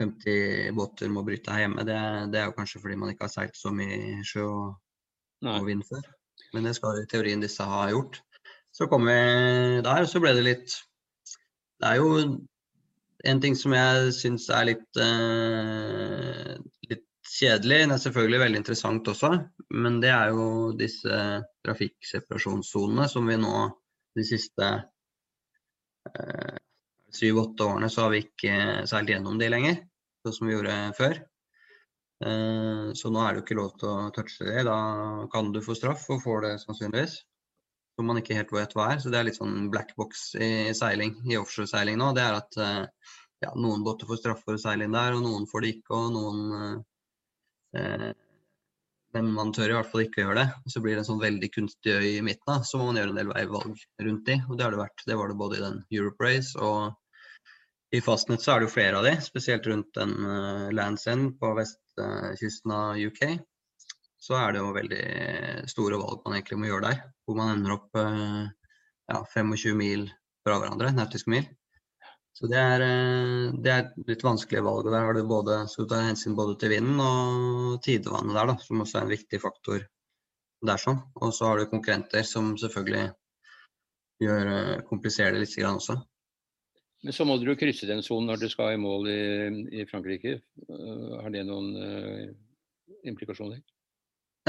50 0.02 0.72
båter 0.76 1.12
må 1.12 1.24
bryte 1.28 1.52
her 1.52 1.66
hjemme. 1.66 1.84
Det, 1.88 1.98
det, 2.32 2.40
er 2.40 2.50
jo 2.50 2.56
kanskje 2.56 2.82
fordi 2.84 2.98
man 3.00 3.12
ikke 3.12 3.28
har 3.28 3.34
seilt 3.34 3.60
så 3.60 3.72
mye 3.76 4.24
sjø 4.28 4.46
og 4.48 4.74
og 5.44 5.66
vind 5.68 5.84
før. 5.88 6.04
Men 6.54 6.68
det 6.68 6.76
skal 6.78 7.02
i 7.02 7.08
teorien 7.10 7.44
disse 7.44 7.64
ha 7.64 7.86
gjort. 7.92 8.22
Så 8.76 8.88
kom 8.92 9.08
vi 9.08 9.16
der, 9.86 10.04
og 10.04 10.10
så 10.12 10.20
ble 10.24 10.34
det 10.36 10.44
litt 10.44 10.76
Det 11.80 11.90
er 11.90 12.00
jo 12.02 12.10
en 13.26 13.42
ting 13.42 13.56
som 13.58 13.74
jeg 13.74 14.12
syns 14.16 14.48
er 14.54 14.68
litt, 14.70 15.00
uh, 15.00 16.56
litt 16.90 17.06
kjedelig, 17.26 17.80
Den 17.82 17.96
er 17.96 18.02
selvfølgelig 18.04 18.42
veldig 18.44 18.60
interessant 18.62 19.08
også, 19.12 19.32
men 19.74 19.98
det 20.04 20.12
er 20.14 20.34
jo 20.36 20.74
disse 20.78 21.22
trafikkseparasjonssonene 21.66 23.08
som 23.12 23.28
vi 23.28 23.40
nå 23.42 23.56
de 24.16 24.28
siste 24.28 24.70
syv-åtte 27.16 27.66
årene 27.66 27.90
så 27.92 28.06
har 28.06 28.14
vi 28.14 28.24
ikke 28.26 28.58
seilt 28.90 29.12
gjennom 29.12 29.40
de 29.40 29.50
lenger, 29.52 29.80
sånn 30.26 30.36
som 30.38 30.50
vi 30.50 30.56
gjorde 30.56 30.76
før. 30.98 31.22
Uh, 32.24 32.94
så 32.96 33.12
nå 33.12 33.20
er 33.22 33.34
det 33.34 33.42
jo 33.42 33.46
ikke 33.46 33.58
lov 33.60 33.72
til 33.80 33.90
å 33.92 34.10
touche 34.16 34.48
det. 34.48 34.66
Da 34.68 34.78
kan 35.34 35.52
du 35.56 35.62
få 35.64 35.76
straff, 35.78 36.06
og 36.14 36.24
får 36.24 36.46
det 36.46 36.54
sannsynligvis. 36.64 37.18
Som 37.96 38.10
man 38.12 38.20
ikke 38.20 38.36
helt 38.38 38.52
vet 38.56 38.76
hva 38.76 38.90
er. 38.94 39.02
Så 39.04 39.12
det 39.12 39.20
er 39.20 39.30
litt 39.30 39.40
sånn 39.40 39.70
black 39.72 39.94
box 40.00 40.34
i 40.36 40.74
seiling, 40.76 41.16
i 41.32 41.40
offshoreseiling 41.40 42.00
nå. 42.02 42.12
Det 42.16 42.24
er 42.24 42.40
at 42.40 42.60
ja, 43.44 43.54
noen 43.56 43.84
båter 43.86 44.08
får 44.10 44.20
straff 44.22 44.44
for 44.46 44.58
å 44.58 44.62
seile 44.62 44.88
inn 44.88 44.96
der, 44.96 45.16
og 45.16 45.24
noen 45.26 45.48
får 45.50 45.64
det 45.64 45.72
ikke, 45.76 45.98
og 45.98 46.14
noen 46.16 46.84
eh, 47.78 48.12
Men 49.16 49.32
man 49.32 49.54
tør 49.56 49.72
i 49.72 49.76
hvert 49.78 49.88
fall 49.88 50.04
ikke 50.04 50.22
å 50.22 50.26
gjøre 50.26 50.42
det. 50.42 50.72
Så 50.74 50.82
blir 50.84 50.98
det 50.98 51.06
en 51.06 51.08
sånn 51.08 51.22
veldig 51.24 51.50
kunstig 51.54 51.94
øy 51.96 52.08
i 52.18 52.24
midten, 52.26 52.50
da. 52.50 52.58
så 52.68 52.82
må 52.82 52.90
man 52.90 53.00
gjøre 53.00 53.14
en 53.14 53.20
del 53.22 53.32
veivalg 53.32 53.84
rundt 54.08 54.28
de. 54.28 54.36
Og 54.50 54.58
det 54.58 54.66
har 54.66 54.76
det 54.76 54.82
vært. 54.82 55.04
Det 55.08 55.18
var 55.22 55.32
det 55.32 55.38
både 55.40 55.60
i 55.60 55.64
den 55.64 55.82
Europe 55.96 56.28
Race 56.28 56.60
og 56.60 56.96
i 57.96 58.02
Fastnet 58.04 58.44
så 58.44 58.52
er 58.52 58.60
det 58.60 58.68
jo 58.68 58.74
flere 58.74 59.00
av 59.00 59.06
de, 59.08 59.14
spesielt 59.24 59.68
rundt 59.70 59.94
den 59.96 60.16
uh, 60.20 60.68
Lands 60.76 61.06
End 61.08 61.36
på 61.40 61.52
vestkysten 61.56 62.74
uh, 62.74 62.80
av 62.90 63.00
UK. 63.00 63.22
Så 64.26 64.36
er 64.36 64.56
det 64.56 64.64
jo 64.64 64.74
veldig 64.76 65.06
store 65.70 66.00
valg 66.02 66.26
man 66.26 66.36
egentlig 66.36 66.60
må 66.60 66.68
gjøre 66.68 66.90
der. 66.90 67.04
Hvor 67.24 67.38
man 67.40 67.54
ender 67.54 67.78
opp 67.78 68.00
uh, 68.00 68.44
ja, 69.12 69.22
25 69.32 69.80
mil 69.80 70.10
fra 70.44 70.58
hverandre, 70.60 70.92
nautiske 70.98 71.32
mil. 71.32 71.48
Så 72.36 72.50
det 72.51 72.60
er, 72.60 72.84
eh, 72.84 73.51
det 73.63 73.72
er, 73.72 73.92
litt 74.10 74.24
vanskelige 74.25 74.63
valg. 74.65 74.88
og 74.88 74.92
Der 74.92 75.06
har 75.08 75.13
du 75.15 75.24
både, 75.27 75.60
så 75.72 75.84
du 75.84 75.92
tar 75.92 76.08
hensyn 76.10 76.36
både 76.36 76.58
til 76.60 76.74
vinden 76.75 77.00
og 77.00 77.77
tidevannet 77.86 78.36
der, 78.36 78.50
da, 78.51 78.58
som 78.60 78.82
også 78.84 79.00
er 79.00 79.06
en 79.06 79.13
viktig 79.13 79.39
faktor 79.44 79.86
der. 80.65 80.82
sånn. 80.82 81.00
Og 81.22 81.32
så 81.34 81.48
har 81.48 81.60
du 81.60 81.72
konkurrenter 81.72 82.27
som 82.27 82.58
selvfølgelig 82.60 83.06
gjør, 84.20 84.51
eh, 84.51 84.84
kompliserer 84.89 85.38
det 85.38 85.46
litt 85.46 85.56
grann 85.56 85.80
også. 85.80 85.96
Men 87.06 87.13
så 87.13 87.25
må 87.25 87.38
du 87.38 87.56
krysse 87.56 87.88
den 87.88 88.01
sonen 88.01 88.32
når 88.32 88.42
du 88.42 88.50
skal 88.50 88.74
i 88.74 88.82
mål 88.82 89.08
i, 89.12 89.22
i 89.77 89.86
Frankrike. 89.86 90.39
Uh, 90.65 91.22
har 91.22 91.30
det 91.30 91.44
noen 91.46 91.68
uh, 91.77 92.32
implikasjoner? 93.06 93.60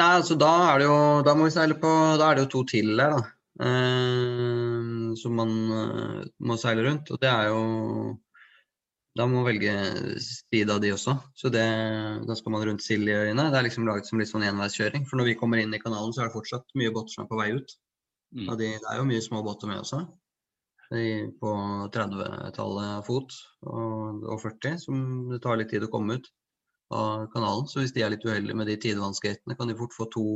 Nei, 0.01 0.07
altså 0.07 0.39
da 0.41 0.53
er 0.71 0.85
jo 0.87 0.95
Da 1.25 1.35
på 1.37 1.91
Da 2.17 2.31
er 2.31 2.35
det 2.37 2.47
jo 2.47 2.53
to 2.55 2.63
til 2.65 2.97
der, 2.97 3.13
da. 3.13 3.36
Eh, 3.57 5.15
som 5.17 5.37
man 5.37 5.53
eh, 5.73 6.23
må 6.45 6.57
seile 6.61 6.85
rundt. 6.87 7.11
Og 7.15 7.21
det 7.23 7.31
er 7.31 7.51
jo 7.53 7.61
Da 9.17 9.25
må 9.25 9.41
man 9.41 9.47
velge 9.49 9.73
side 10.21 10.69
av 10.75 10.83
de 10.83 10.91
også. 10.93 11.15
Så 11.41 11.49
det, 11.49 11.65
da 12.29 12.35
skal 12.37 12.53
man 12.53 12.67
rundt 12.69 12.85
Siljeøyene. 12.85 13.49
Det 13.49 13.57
er 13.57 13.65
liksom 13.65 13.87
laget 13.89 14.09
som 14.11 14.21
litt 14.21 14.29
sånn 14.29 14.45
enveiskjøring. 14.45 15.07
For 15.09 15.17
når 15.17 15.31
vi 15.31 15.39
kommer 15.41 15.63
inn 15.63 15.73
i 15.73 15.81
kanalen, 15.81 16.13
så 16.13 16.21
er 16.21 16.29
det 16.29 16.37
fortsatt 16.37 16.77
mye 16.77 16.93
båter 16.93 17.15
som 17.15 17.25
er 17.25 17.31
på 17.31 17.39
vei 17.41 17.55
ut. 17.57 17.73
Mm. 18.37 18.51
De, 18.61 18.69
det 18.77 18.91
er 18.93 19.01
jo 19.01 19.09
mye 19.09 19.25
små 19.25 19.41
båter 19.47 19.71
med 19.71 19.81
også. 19.81 20.03
De 20.93 21.07
på 21.41 21.53
30-tallet 21.97 23.07
fot 23.09 23.33
og, 23.65 24.27
og 24.29 24.43
40, 24.45 24.77
som 24.85 25.01
det 25.33 25.41
tar 25.43 25.57
litt 25.59 25.73
tid 25.73 25.89
å 25.89 25.91
komme 25.91 26.21
ut 26.21 26.29
av 26.93 27.25
kanalen. 27.33 27.65
Så 27.73 27.81
hvis 27.81 27.97
de 27.97 28.05
er 28.05 28.13
litt 28.13 28.29
uheldige 28.29 28.59
med 28.59 28.69
de 28.69 28.77
tidevannsgatene, 28.85 29.57
kan 29.57 29.73
de 29.73 29.79
fort 29.81 29.97
få 29.97 30.11
to 30.13 30.27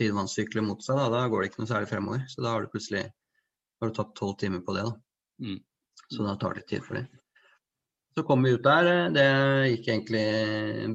tidevannssykler 0.00 0.64
mot 0.66 0.82
seg, 0.84 0.98
da, 0.98 1.08
da, 1.12 1.24
går 1.30 1.44
det 1.44 1.50
ikke 1.50 1.62
noe 1.62 1.70
særlig 1.70 1.90
fremover. 1.92 2.26
Så 2.32 2.44
da 2.44 2.54
har 2.54 2.64
du 2.64 2.72
plutselig 2.72 3.06
har 3.80 3.90
du 3.90 3.96
tatt 3.96 4.14
tolv 4.16 4.36
timer 4.40 4.64
på 4.64 4.76
det. 4.76 4.84
da. 4.88 4.94
Mm. 5.46 5.60
Så 6.10 6.24
da 6.26 6.36
tar 6.40 6.58
det 6.58 6.66
tid 6.68 6.84
for 6.84 6.98
det. 6.98 7.06
Så 8.14 8.24
kom 8.26 8.42
vi 8.42 8.54
ut 8.56 8.64
der. 8.64 9.10
Det 9.14 9.26
gikk 9.70 9.88
egentlig 9.88 10.24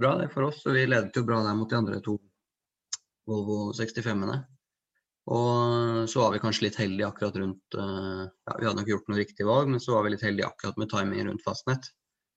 bra 0.01 0.17
det 0.19 0.27
for 0.33 0.49
oss. 0.49 0.65
og 0.67 0.75
Vi 0.75 0.85
ledet 0.85 1.15
jo 1.15 1.23
bra 1.25 1.41
der 1.45 1.55
mot 1.57 1.69
de 1.69 1.79
andre 1.79 2.01
to 2.03 2.17
Volvo 3.25 3.71
65-ene. 3.73 4.41
Og 5.33 6.09
så 6.09 6.21
var 6.21 6.33
vi 6.35 6.41
kanskje 6.43 6.67
litt 6.67 6.75
heldige 6.77 7.07
akkurat 7.07 7.37
rundt 7.41 7.77
eh, 7.81 8.25
ja, 8.29 8.57
Vi 8.59 8.67
hadde 8.67 8.77
nok 8.77 8.91
gjort 8.91 9.07
noe 9.09 9.17
riktig 9.17 9.47
valg, 9.47 9.71
men 9.73 9.81
så 9.81 9.95
var 9.95 10.05
vi 10.05 10.11
litt 10.13 10.25
heldige 10.25 10.51
akkurat 10.51 10.77
med 10.77 10.91
timing 10.91 11.23
rundt 11.25 11.45
fastnett. 11.45 11.89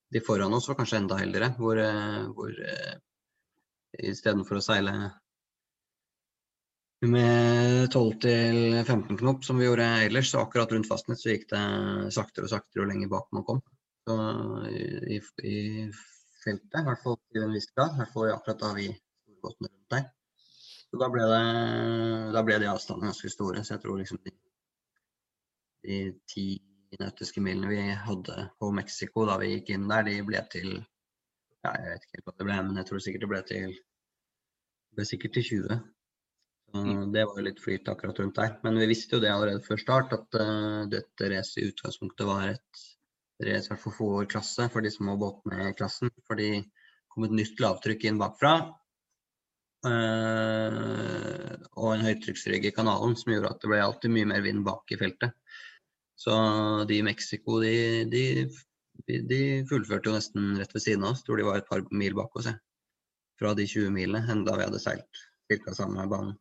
De 0.08 0.22
foran 0.25 0.54
oss 0.56 0.70
var 0.70 0.78
kanskje 0.78 1.02
enda 1.02 1.18
heldigere, 1.20 1.50
hvor, 1.58 1.76
eh, 1.82 2.22
hvor 2.32 2.62
eh, 2.72 2.94
istedenfor 4.08 4.56
å 4.56 4.64
seile 4.64 4.94
med 7.06 7.90
12 7.92 8.14
til 8.22 8.56
15 8.82 9.18
knop 9.20 9.44
som 9.46 9.58
vi 9.60 9.68
gjorde 9.68 9.86
ellers, 10.08 10.32
så 10.32 10.42
akkurat 10.42 10.72
rundt 10.72 10.88
fastnett 10.88 11.20
så 11.20 11.30
gikk 11.30 11.46
det 11.52 11.62
saktere 12.14 12.48
og 12.48 12.52
saktere 12.52 12.82
og 12.84 12.90
lenger 12.90 13.12
bak 13.12 13.28
man 13.36 13.46
kom. 13.46 13.60
Så 14.08 14.16
i, 14.72 15.20
i 15.46 15.58
feltet, 16.42 16.80
i 16.80 16.86
hvert 16.88 17.02
fall 17.04 17.18
til 17.20 17.44
en 17.44 17.54
viss 17.54 17.70
grad, 17.70 17.94
i 17.94 18.02
hvert 18.02 18.14
fall 18.14 18.32
akkurat 18.32 18.64
da 18.64 18.72
vi 18.78 18.88
storbåtene 18.90 19.70
rundt 19.70 19.94
der. 19.94 20.08
Så 20.88 21.00
da 21.02 21.08
ble, 21.12 21.26
det, 21.30 21.42
da 22.34 22.42
ble 22.46 22.58
de 22.62 22.70
avstandene 22.70 23.12
ganske 23.12 23.30
store. 23.30 23.62
Så 23.64 23.74
jeg 23.76 23.84
tror 23.84 23.98
liksom 24.00 24.20
de, 24.24 24.32
de 25.84 25.98
ti 26.32 26.46
nautiske 26.98 27.42
milene 27.44 27.68
vi 27.68 27.82
hadde 28.06 28.48
på 28.58 28.70
Mexico 28.72 29.26
da 29.28 29.36
vi 29.40 29.52
gikk 29.52 29.74
inn 29.74 29.86
der, 29.90 30.06
de 30.08 30.22
ble 30.24 30.40
til 30.50 30.70
ja, 30.78 31.74
Jeg 31.74 31.92
vet 31.92 32.04
ikke 32.06 32.16
helt 32.16 32.26
hva 32.30 32.34
det 32.38 32.48
ble, 32.48 32.58
men 32.64 32.80
jeg 32.80 32.88
tror 32.88 33.04
sikkert 33.04 33.24
det 33.24 33.30
ble 33.34 33.40
til, 33.50 33.78
ble 34.96 35.06
sikkert 35.06 35.34
til 35.36 35.46
20. 35.50 35.78
Det 36.72 37.25
var 37.25 37.38
jo 37.38 37.44
litt 37.46 37.60
flyt 37.62 37.88
akkurat 37.88 38.18
rundt 38.20 38.37
der. 38.37 38.56
Men 38.62 38.78
vi 38.80 38.88
visste 38.90 39.16
jo 39.16 39.22
det 39.25 39.30
allerede 39.32 39.64
før 39.64 39.80
start, 39.80 40.12
at 40.12 40.40
uh, 40.40 40.84
dette 40.90 41.30
racet 41.32 41.62
i 41.62 41.68
utgangspunktet 41.70 42.28
var 42.28 42.50
et 42.52 42.82
race 43.48 43.78
for 43.80 43.94
vår 43.96 44.28
klasse, 44.28 44.66
for 44.72 44.84
de 44.84 44.92
små 44.92 45.16
båtene 45.20 45.70
i 45.70 45.76
klassen. 45.78 46.12
For 46.26 46.38
det 46.38 46.66
kom 47.08 47.25
et 47.25 47.37
nytt 47.38 47.62
lavtrykk 47.62 48.04
inn 48.10 48.20
bakfra. 48.20 48.58
Uh, 49.87 51.54
og 51.78 51.92
en 51.94 52.04
høytrykksrygg 52.04 52.66
i 52.68 52.75
kanalen 52.75 53.14
som 53.16 53.32
gjorde 53.32 53.52
at 53.54 53.62
det 53.62 53.70
ble 53.70 53.78
alltid 53.84 54.12
mye 54.12 54.28
mer 54.34 54.42
vind 54.44 54.64
bak 54.66 54.92
i 54.92 54.98
feltet. 55.00 55.37
Så 56.18 56.34
de 56.90 56.98
i 56.98 57.06
Mexico, 57.06 57.60
de, 57.62 58.04
de, 58.10 58.25
de, 59.06 59.40
fullførte 59.70 60.10
jo 60.10 60.16
nesten 60.16 60.58
rett 60.58 60.75
ved 60.75 60.84
siden 60.84 61.06
av 61.06 61.14
oss. 61.14 61.22
Tror 61.25 61.38
de 61.38 61.46
var 61.46 61.62
et 61.62 61.70
par 61.70 61.87
mil 61.94 62.18
bak 62.18 62.34
oss, 62.37 62.50
jeg. 62.50 62.58
Fra 63.38 63.54
de 63.54 63.68
20 63.70 63.94
milene, 63.94 64.25
enda 64.34 64.58
vi 64.58 64.66
hadde 64.66 64.82
seilt 64.82 65.25
ca. 65.48 65.75
samme 65.78 66.04
banen. 66.10 66.34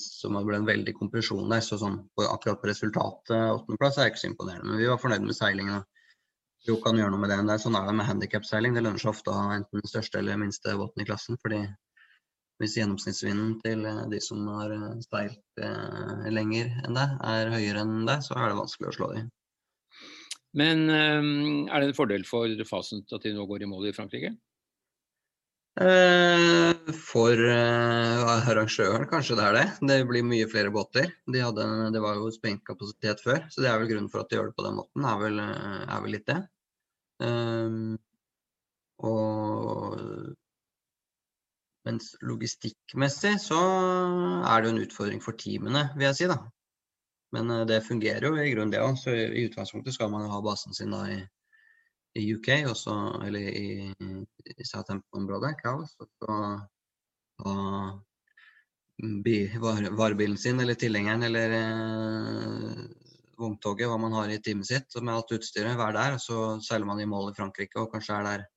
Så 0.00 0.30
det 0.32 0.42
ble 0.46 0.58
en 0.60 0.68
veldig 0.68 0.94
kompresjon 0.96 1.50
der. 1.52 1.62
Så 1.64 1.78
sånn, 1.80 1.98
akkurat 2.24 2.60
på 2.60 2.70
resultatet, 2.70 3.36
åttendeplass, 3.36 3.98
er 3.98 4.08
jeg 4.08 4.14
ikke 4.14 4.22
så 4.22 4.30
imponerende. 4.30 4.72
Men 4.72 4.80
vi 4.80 4.88
var 4.90 5.00
fornøyd 5.02 5.26
med 5.26 5.36
seilingen. 5.36 5.84
Jo 6.68 6.76
kan 6.84 6.98
gjøre 7.00 7.12
noe 7.14 7.20
med 7.20 7.32
det. 7.32 7.38
det 7.48 7.54
er 7.56 7.62
sånn 7.62 7.76
er 7.78 7.86
det 7.88 7.96
med 7.96 8.08
handikapseiling. 8.08 8.76
Det 8.76 8.84
lønner 8.84 9.02
seg 9.02 9.12
ofte 9.12 9.32
å 9.32 9.38
ha 9.38 9.54
enten 9.56 9.80
den 9.80 9.92
største 9.92 10.20
eller 10.20 10.40
minste 10.40 10.76
båten 10.76 11.04
i 11.04 11.08
klassen. 11.08 11.40
fordi 11.40 11.62
hvis 12.60 12.74
gjennomsnittsvinden 12.76 13.54
til 13.64 13.86
eh, 13.88 14.00
de 14.12 14.18
som 14.20 14.42
har 14.52 14.74
steilt 15.00 15.38
seilt 15.38 15.62
eh, 15.64 16.26
lenger 16.28 16.74
enn 16.84 16.98
det, 16.98 17.06
er 17.32 17.52
høyere 17.54 17.84
enn 17.86 18.02
det, 18.04 18.18
så 18.26 18.36
er 18.36 18.50
det 18.50 18.58
vanskelig 18.58 18.90
å 18.90 18.96
slå 18.98 19.08
dem. 19.14 19.30
Men 20.60 20.90
er 20.90 21.78
det 21.78 21.86
en 21.86 21.96
fordel 21.96 22.24
for 22.26 22.50
Fasent 22.66 23.12
at 23.14 23.24
de 23.24 23.32
nå 23.32 23.46
går 23.46 23.62
i 23.62 23.68
mål 23.70 23.86
i 23.88 23.94
Frankrike? 23.96 24.34
Eh, 25.80 26.92
for 26.92 27.32
uh, 27.40 28.30
arrangøren, 28.50 29.06
kanskje 29.08 29.36
det 29.38 29.44
er 29.46 29.54
det. 29.56 29.64
Det 29.88 29.96
blir 30.10 30.26
mye 30.28 30.48
flere 30.50 30.72
båter. 30.74 31.08
De 31.24 31.40
hadde, 31.40 31.64
det 31.94 32.02
var 32.04 32.18
jo 32.18 32.28
sprengt 32.34 32.66
kapasitet 32.68 33.22
før, 33.24 33.46
så 33.48 33.64
det 33.64 33.70
er 33.70 33.80
vel 33.80 33.88
grunnen 33.88 34.10
for 34.12 34.20
at 34.20 34.28
de 34.28 34.36
gjør 34.36 34.50
det 34.50 34.58
på 34.58 34.66
den 34.66 34.76
måten. 34.76 35.06
er 35.08 35.22
vel, 35.22 35.40
eh, 35.40 35.80
er 35.86 36.04
vel 36.04 36.14
litt 36.16 36.28
det. 36.28 36.36
Og 39.08 39.96
mens 41.88 42.12
logistikkmessig 42.28 43.34
så 43.40 43.60
er 43.64 44.60
det 44.60 44.68
jo 44.68 44.74
en 44.74 44.84
utfordring 44.84 45.24
for 45.24 45.40
teamene, 45.40 45.86
vil 45.96 46.10
jeg 46.10 46.18
si. 46.18 46.28
da. 46.28 46.42
Men 47.32 47.54
det 47.70 47.86
fungerer 47.88 48.28
jo 48.28 48.36
i 48.36 48.52
grunnen 48.52 48.76
det 48.76 48.84
òg. 48.84 49.00
Så 49.00 49.16
i 49.16 49.46
utgangspunktet 49.48 49.96
skal 49.96 50.12
man 50.12 50.26
jo 50.26 50.32
ha 50.34 50.44
basen 50.44 50.76
sin 50.76 50.92
da 50.92 51.06
i 51.08 51.22
i 52.18 52.34
UK, 52.34 52.48
også, 52.70 52.94
eller 53.26 53.40
i, 53.40 53.94
i 54.56 54.64
Southampton-området, 54.66 55.54
Cowes, 55.62 55.94
og 56.00 56.08
så 56.18 56.38
ha 57.44 57.54
varebilen 59.96 60.38
sin 60.38 60.60
eller 60.60 60.76
tilhengeren 60.76 61.22
eller 61.24 61.54
eh, 61.56 62.80
vogntoget, 63.40 63.88
hva 63.88 63.98
man 64.00 64.16
har 64.18 64.32
i 64.32 64.40
teamet 64.42 64.68
sitt, 64.68 64.96
med 65.00 65.14
alt 65.14 65.36
utstyret, 65.38 65.78
være 65.78 65.96
der. 65.96 66.16
og 66.18 66.20
Så 66.20 66.40
seiler 66.66 66.88
man 66.88 67.00
i 67.00 67.08
mål 67.08 67.30
i 67.30 67.36
Frankrike 67.38 67.80
og 67.80 67.94
kanskje 67.94 68.18
er 68.18 68.26
der 68.28 68.48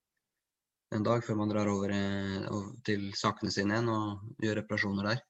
en 0.94 1.06
dag 1.06 1.24
før 1.26 1.40
man 1.40 1.54
drar 1.54 1.70
over 1.72 1.94
eh, 1.94 2.50
til 2.86 3.08
sakene 3.18 3.54
sine 3.54 3.78
igjen 3.78 3.94
og 3.94 4.44
gjør 4.44 4.60
reparasjoner 4.62 5.14
der. 5.14 5.24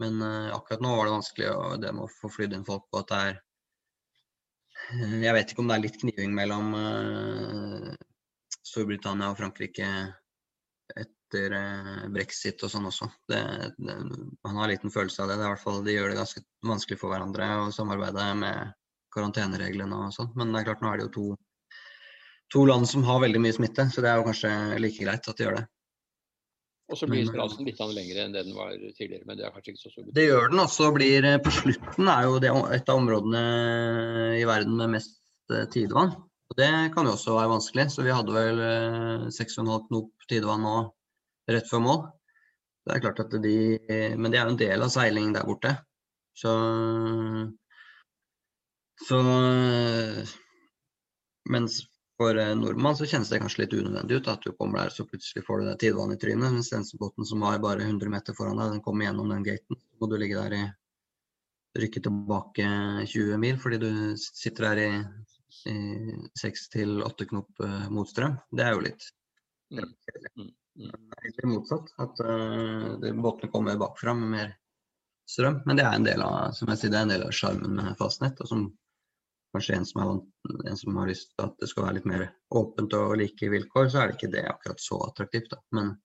Men 0.00 0.18
eh, 0.24 0.50
akkurat 0.56 0.82
nå 0.82 0.96
var 0.96 1.06
det 1.06 1.14
vanskelig 1.18 1.52
å, 1.52 1.62
det 1.78 1.94
med 1.94 2.08
å 2.08 2.12
få 2.16 2.32
flydd 2.32 2.56
inn 2.56 2.66
folk 2.66 2.88
på 2.90 3.04
at 3.04 3.12
det 3.12 3.22
er 3.28 3.40
Eh, 4.88 5.16
jeg 5.24 5.34
vet 5.36 5.52
ikke 5.52 5.62
om 5.62 5.70
det 5.70 5.76
er 5.76 5.84
litt 5.84 5.98
kniving 6.02 6.32
mellom 6.36 6.72
uh, 6.74 7.39
Storbritannia 8.70 9.32
og 9.32 9.38
Frankrike 9.40 9.88
etter 11.30 11.54
eh, 11.54 12.04
brexit 12.10 12.62
og 12.66 12.72
sånn 12.72 12.88
også. 12.90 13.08
Det, 13.30 13.40
det, 13.78 13.96
man 14.44 14.58
har 14.58 14.66
en 14.66 14.72
liten 14.72 14.94
følelse 14.94 15.22
av 15.22 15.30
det. 15.30 15.38
Det, 15.38 15.46
i 15.46 15.52
hvert 15.52 15.64
fall, 15.64 15.82
de 15.86 15.94
gjør 15.94 16.10
det 16.10 16.20
ganske 16.20 16.44
vanskelig 16.66 17.00
for 17.00 17.14
hverandre 17.14 17.50
å 17.64 17.74
samarbeide 17.74 18.30
med 18.40 18.72
karantenereglene 19.14 20.06
og 20.06 20.14
sånn. 20.14 20.32
Men 20.38 20.52
det 20.52 20.62
er 20.62 20.70
klart, 20.70 20.82
nå 20.84 20.90
er 20.92 21.00
det 21.00 21.08
jo 21.08 21.12
to, 21.16 21.26
to 22.54 22.64
land 22.70 22.88
som 22.90 23.06
har 23.06 23.22
veldig 23.22 23.42
mye 23.42 23.58
smitte, 23.58 23.86
så 23.90 24.02
det 24.02 24.10
er 24.10 24.18
jo 24.20 24.26
kanskje 24.30 24.54
like 24.82 25.04
greit 25.04 25.30
at 25.30 25.38
de 25.38 25.46
gjør 25.46 25.60
det. 25.60 25.66
Og 26.90 26.98
så 26.98 27.06
blir 27.06 27.22
strasen 27.28 27.62
litt 27.62 27.78
lengre 27.94 28.24
enn 28.24 28.32
det 28.34 28.40
den 28.48 28.56
var 28.56 28.72
tidligere, 28.98 29.22
men 29.28 29.38
det 29.38 29.44
er 29.46 29.52
kanskje 29.54 29.76
ikke 29.76 29.82
så 29.84 29.92
stor 29.92 30.08
Det 30.16 30.24
gjør 30.24 30.48
den 30.50 30.62
også. 30.64 30.88
blir 30.96 31.28
På 31.44 31.52
slutten 31.54 32.10
er 32.10 32.24
jo 32.26 32.40
det 32.42 32.50
et 32.74 32.90
av 32.90 32.98
områdene 32.98 33.42
i 34.40 34.42
verden 34.48 34.74
med 34.80 34.96
mest 34.96 35.20
tidevann. 35.70 36.16
Og 36.50 36.56
Det 36.58 36.70
kan 36.94 37.06
jo 37.06 37.12
også 37.14 37.36
være 37.36 37.52
vanskelig, 37.52 37.90
så 37.92 38.02
vi 38.02 38.14
hadde 38.14 38.34
vel 38.34 38.64
6,5 39.30 39.86
knop 39.86 40.26
tidevann 40.30 40.64
nå 40.66 40.78
rett 41.50 41.68
før 41.70 41.84
mål. 41.84 42.00
Det 42.86 42.96
er 42.96 43.04
klart 43.04 43.22
at 43.22 43.36
de, 43.44 43.54
Men 44.18 44.32
det 44.32 44.40
er 44.40 44.48
jo 44.48 44.54
en 44.56 44.60
del 44.64 44.82
av 44.82 44.90
seilingen 44.90 45.36
der 45.36 45.46
borte. 45.46 45.76
Så, 46.34 46.50
så 49.06 49.20
Mens 51.50 51.80
for 52.20 52.36
nordmann 52.58 52.98
så 52.98 53.06
kjennes 53.08 53.30
det 53.32 53.40
kanskje 53.40 53.62
litt 53.62 53.74
unødvendig 53.78 54.18
ut 54.20 54.28
at 54.28 54.42
du 54.44 54.52
kommer 54.52 54.82
der 54.82 54.92
så 54.92 55.06
plutselig 55.08 55.44
får 55.46 55.60
du 55.60 55.68
det 55.70 55.78
tidevannet 55.80 56.18
i 56.18 56.24
trynet. 56.26 56.52
Mens 56.52 56.92
båten 57.00 57.26
som 57.26 57.46
var 57.46 57.62
bare 57.62 57.86
100 57.86 58.12
meter 58.12 58.36
foran 58.36 58.58
deg, 58.60 58.74
den 58.74 58.84
kommer 58.84 59.06
gjennom 59.06 59.30
den 59.32 59.46
gaten. 59.46 59.78
Så 59.78 60.02
må 60.02 60.10
du 60.10 60.18
ligge 60.20 60.42
der 60.42 60.58
i 60.58 60.64
rykke 61.80 62.02
tilbake 62.02 62.66
20 63.06 63.38
mil 63.38 63.58
fordi 63.62 63.78
du 63.78 63.90
sitter 64.18 64.72
der 64.72 64.82
i 64.82 64.90
seks 66.38 66.68
til 66.72 67.02
åtte 67.04 67.26
knop 67.30 67.62
uh, 67.64 67.86
motstrøm. 67.92 68.38
Det 68.56 68.64
er 68.66 68.76
jo 68.76 68.84
litt 68.84 69.06
mm. 69.74 69.84
mm. 69.84 70.50
mm. 70.84 70.96
Litt 71.26 71.40
motsatt. 71.50 71.92
At 72.02 72.22
uh, 72.24 73.10
båtene 73.20 73.52
kommer 73.52 73.80
bakfra 73.80 74.14
med 74.16 74.34
mer 74.34 74.52
strøm. 75.30 75.60
Men 75.66 75.78
det 75.78 75.86
er 75.86 75.96
en 75.96 76.06
del 76.06 76.24
av 76.26 76.54
som 76.56 76.70
jeg 76.72 76.82
sier, 76.82 76.94
det 76.94 77.00
er 77.00 77.08
en 77.08 77.14
del 77.14 77.26
av 77.26 77.34
sjarmen 77.36 77.76
med 77.78 77.98
fastnett. 78.00 78.40
Og 78.42 78.50
som 78.50 78.68
kanskje 79.54 79.78
en 79.78 79.88
som, 79.88 80.02
er, 80.02 80.70
en 80.70 80.78
som, 80.78 80.96
har 81.00 81.10
lyst 81.10 81.32
til 81.34 81.46
at 81.46 81.56
det 81.58 81.70
skal 81.70 81.86
være 81.86 81.98
litt 81.98 82.10
mer 82.10 82.28
åpent 82.54 82.94
og 82.98 83.16
like 83.18 83.50
vilkår, 83.50 83.90
så 83.90 84.02
er 84.02 84.10
det 84.10 84.18
ikke 84.18 84.34
det 84.36 84.46
akkurat 84.46 84.82
så 84.82 85.00
attraktivt. 85.08 85.50
Da. 85.54 85.60
Men 85.76 85.96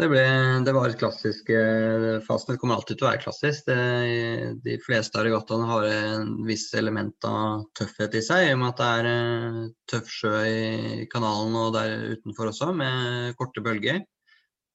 det, 0.00 0.08
ble, 0.08 0.22
det, 0.64 0.72
var 0.72 0.88
et 0.88 0.98
klassisk 1.00 1.50
eh, 1.52 2.22
Fastnet 2.24 2.58
kommer 2.60 2.78
alltid 2.78 2.96
til 2.96 3.06
å 3.06 3.10
være 3.10 3.20
klassisk. 3.26 3.66
Det, 3.68 4.54
de 4.64 4.78
fleste 4.80 5.20
av 5.20 5.26
regattaene 5.26 5.68
har 5.68 5.86
en 5.90 6.30
viss 6.48 6.70
element 6.78 7.28
av 7.28 7.66
tøffhet 7.76 8.16
i 8.16 8.22
seg, 8.24 8.46
i 8.46 8.54
og 8.54 8.62
med 8.62 8.70
at 8.72 8.80
det 8.80 8.88
er 8.88 9.10
eh, 9.10 9.60
tøff 9.92 10.08
sjø 10.08 10.32
i 10.48 11.06
kanalen 11.12 11.58
og 11.60 11.76
der 11.76 11.92
utenfor 12.16 12.48
også, 12.54 12.72
med 12.78 13.36
korte 13.36 13.64
bølger. 13.64 14.00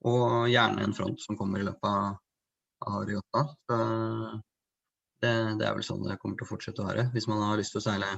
Og 0.05 0.45
gjerne 0.53 0.86
en 0.86 0.93
front 0.93 1.24
som 1.24 1.39
kommer 1.39 1.63
i 1.63 1.65
løpet 1.65 1.89
av, 1.89 2.21
av 2.86 3.01
regattaen. 3.09 3.53
Så 3.65 3.81
det, 5.25 5.33
det, 5.57 5.65
er 5.65 5.74
vel 5.74 5.86
sånn 5.88 6.05
det 6.05 6.19
kommer 6.21 6.38
til 6.38 6.45
å 6.45 6.51
fortsette 6.51 6.83
å 6.83 6.91
være. 6.91 7.09
Hvis 7.15 7.25
man 7.31 7.41
har 7.41 7.57
lyst 7.57 7.74
til 7.74 7.81
å 7.81 7.88
seile 7.89 8.12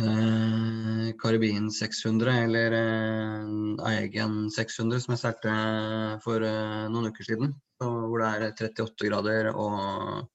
eh, 0.00 1.12
Karibien 1.18 1.70
600 1.70 2.32
eller 2.44 2.72
eh, 2.72 3.86
Aegean 3.88 4.50
600 4.50 5.00
som 5.04 5.14
jeg 5.14 5.22
seilte 5.22 5.54
for 6.24 6.44
eh, 6.46 6.84
noen 6.92 7.10
uker 7.12 7.28
siden. 7.28 7.54
hvor 7.82 8.22
det 8.22 8.28
er 8.28 8.44
38 8.52 9.08
grader 9.08 9.50
og, 9.52 10.28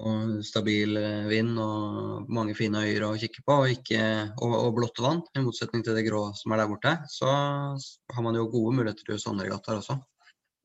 og, 0.00 0.36
stabil 0.46 0.96
eh, 1.00 1.30
vind 1.30 1.58
og 1.62 2.28
mange 2.30 2.54
fine 2.58 2.84
øyer 2.86 3.08
å 3.08 3.16
kikke 3.20 3.44
på, 3.44 3.56
og, 3.64 3.72
ikke, 3.78 4.02
og, 4.38 4.54
og 4.58 4.76
blått 4.78 5.02
vann, 5.02 5.24
i 5.36 5.44
motsetning 5.44 5.84
til 5.84 5.98
det 5.98 6.06
grå 6.08 6.28
som 6.38 6.54
er 6.54 6.62
der 6.62 6.70
borte. 6.70 6.94
Så 7.12 7.26
har 7.28 8.22
man 8.24 8.38
jo 8.38 8.50
gode 8.52 8.76
muligheter 8.80 9.12
til 9.12 9.20
sånne 9.22 9.48
regattaer 9.48 9.82
også. 9.82 9.98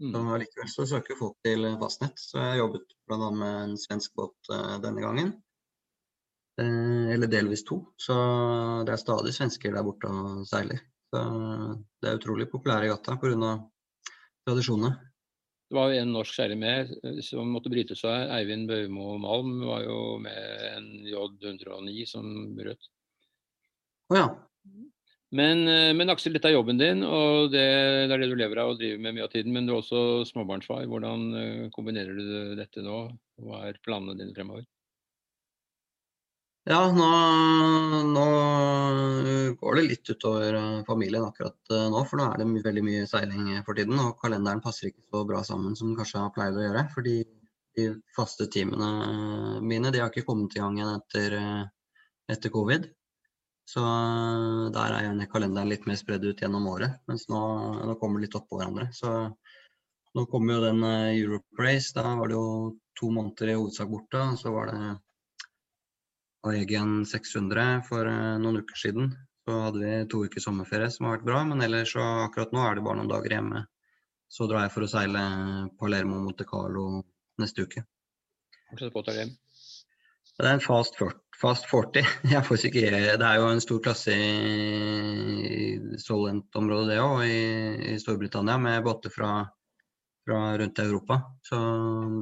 Mm. 0.03 0.11
Så 0.11 0.37
likevel 0.41 0.69
så 0.71 0.85
søker 0.89 1.19
folk 1.19 1.35
til 1.45 1.65
fastnett. 1.79 2.19
Så 2.19 2.41
jeg 2.41 2.61
jobbet 2.63 2.95
bl.a. 3.07 3.29
med 3.31 3.57
en 3.63 3.75
svensk 3.79 4.15
båt 4.19 4.53
denne 4.83 5.03
gangen. 5.03 5.35
Eh, 6.61 7.13
eller 7.13 7.27
delvis 7.27 7.63
to. 7.65 7.79
Så 7.97 8.15
det 8.85 8.93
er 8.93 9.01
stadig 9.01 9.33
svensker 9.33 9.73
der 9.73 9.85
borte 9.85 10.09
og 10.09 10.45
seiler. 10.49 10.83
Så 11.13 11.23
det 12.01 12.09
er 12.09 12.19
utrolig 12.19 12.49
populære 12.51 12.89
i 12.89 12.93
gata 12.93 13.17
pga. 13.17 13.57
tradisjonene. 14.45 14.93
Det 15.69 15.77
var 15.79 15.89
jo 15.89 16.01
en 16.01 16.11
norsk 16.13 16.35
seiler 16.35 16.59
med 16.59 16.91
eh, 17.01 17.21
som 17.25 17.49
måtte 17.49 17.71
bryte 17.73 17.97
seg. 17.97 18.29
Eivind 18.37 18.67
Bøymo 18.69 19.17
Malm 19.17 19.61
var 19.65 19.85
jo 19.87 20.17
med 20.21 20.65
en 20.75 20.89
J109 21.09 22.05
som 22.05 22.27
brøt. 22.57 22.89
Å 24.11 24.13
oh, 24.13 24.19
ja. 24.19 24.27
Men, 25.33 25.63
eh, 25.65 25.89
men, 25.97 26.13
Aksel, 26.13 26.35
dette 26.35 26.51
er 26.51 26.53
jobben 26.53 26.77
din, 26.77 27.01
og 27.01 27.49
det, 27.49 27.63
det, 28.05 28.13
er 28.13 28.21
det 28.21 28.29
du 28.29 28.37
lever 28.37 28.61
av 28.61 28.75
og 28.75 28.77
driver 28.77 29.01
med 29.01 29.17
mye 29.17 29.25
av 29.25 29.33
tiden. 29.33 29.55
Men 29.55 29.65
du 29.65 29.73
er 29.73 29.79
også 29.79 30.21
småbarnsfar. 30.29 30.85
Hvordan 30.91 31.71
kombinerer 31.73 32.13
du 32.13 32.53
dette 32.59 32.85
nå? 32.85 33.07
Hva 33.41 33.63
er 33.71 33.81
planene 33.81 34.19
dine 34.19 34.37
fremover? 34.37 34.67
Ja, 36.63 36.79
nå, 36.95 37.07
nå, 38.07 38.25
går 39.59 39.75
det 39.75 39.81
litt 39.83 40.09
utover 40.13 40.55
eh, 40.55 40.85
familien 40.87 41.25
akkurat 41.27 41.73
eh, 41.75 41.89
nå. 41.91 42.03
For 42.07 42.21
nå 42.21 42.29
er 42.29 42.39
det 42.39 42.63
veldig 42.63 42.83
mye 42.87 43.09
seiling 43.09 43.49
for 43.67 43.75
tiden. 43.75 43.99
Og 43.99 44.15
kalenderen 44.21 44.63
passer 44.63 44.87
ikke 44.87 45.03
så 45.11 45.25
bra 45.27 45.41
sammen 45.43 45.75
som 45.75 45.89
den 45.89 45.99
kanskje 45.99 46.23
har 46.23 46.31
pleid 46.31 46.55
å 46.55 46.63
gjøre. 46.63 46.85
Fordi 46.95 47.17
de 47.75 47.89
faste 48.15 48.47
timene 48.53 49.59
mine 49.59 49.91
de 49.91 49.99
har 50.05 50.13
ikke 50.13 50.23
kommet 50.29 50.55
i 50.55 50.63
gang 50.63 50.79
igjen 50.79 50.95
etter, 50.95 51.37
eh, 51.41 52.01
etter 52.31 52.55
covid. 52.55 52.87
Så 53.67 53.83
der 54.75 54.95
er 54.95 55.09
gjerne 55.09 55.31
kalenderen 55.35 55.71
litt 55.71 55.85
mer 55.87 55.99
spredd 55.99 56.23
ut 56.23 56.47
gjennom 56.47 56.71
året. 56.71 56.95
Mens 57.11 57.27
nå, 57.31 57.45
nå 57.91 57.99
kommer 57.99 58.21
det 58.21 58.29
litt 58.29 58.39
oppå 58.39 58.61
hverandre. 58.61 58.87
Så 58.95 59.11
nå 60.15 60.29
kommer 60.31 60.55
jo 60.55 60.67
den 60.69 60.83
Europe 60.87 61.59
Race. 61.59 61.91
Da 61.95 62.07
var 62.21 62.31
det 62.31 62.39
jo 62.39 62.77
to 62.95 63.11
måneder 63.11 63.51
i 63.51 63.59
hovedsak 63.59 63.91
borte. 63.91 64.29
Så 64.39 64.55
var 64.55 64.71
det 64.71 64.93
og 66.43 66.57
Egen 66.59 67.03
600 67.07 67.83
for 67.87 68.09
eh, 68.09 68.35
noen 68.43 68.61
uker 68.63 68.79
siden. 68.79 69.13
Så 69.43 69.59
hadde 69.65 69.81
vi 69.83 69.95
to 70.11 70.23
uker 70.27 70.43
sommerferie 70.43 70.91
som 70.91 71.07
har 71.07 71.17
vært 71.17 71.27
bra, 71.27 71.41
men 71.47 71.63
ellers 71.65 71.95
så 71.95 72.03
akkurat 72.25 72.53
nå 72.55 72.63
er 72.63 72.77
det 72.77 72.85
bare 72.85 72.99
noen 72.99 73.11
dager 73.11 73.37
hjemme. 73.37 73.65
Så 74.31 74.47
drar 74.49 74.65
jeg 74.65 74.73
for 74.73 74.85
å 74.85 74.91
seile 74.91 75.23
Palermo 75.79 76.21
Monte 76.23 76.47
Carlo 76.47 77.03
neste 77.41 77.67
uke. 77.67 77.83
Det 80.33 80.47
er 80.47 80.55
en 80.57 80.63
fast 80.63 80.95
40. 80.97 81.19
Fast 81.37 81.67
40. 81.69 82.07
Ikke, 82.69 82.87
det 83.19 83.27
er 83.27 83.35
jo 83.37 83.49
en 83.51 83.61
stor 83.61 83.81
klasse 83.85 84.15
i 84.15 85.97
Solent-området 86.01 86.95
det 86.95 87.01
òg, 87.03 87.19
i, 87.27 87.43
i, 87.91 87.97
Storbritannia, 88.01 88.57
med 88.57 88.81
båter 88.87 89.13
fra, 89.13 89.33
fra 90.25 90.41
rundt 90.59 90.81
Europa. 90.81 91.19
Så 91.45 91.59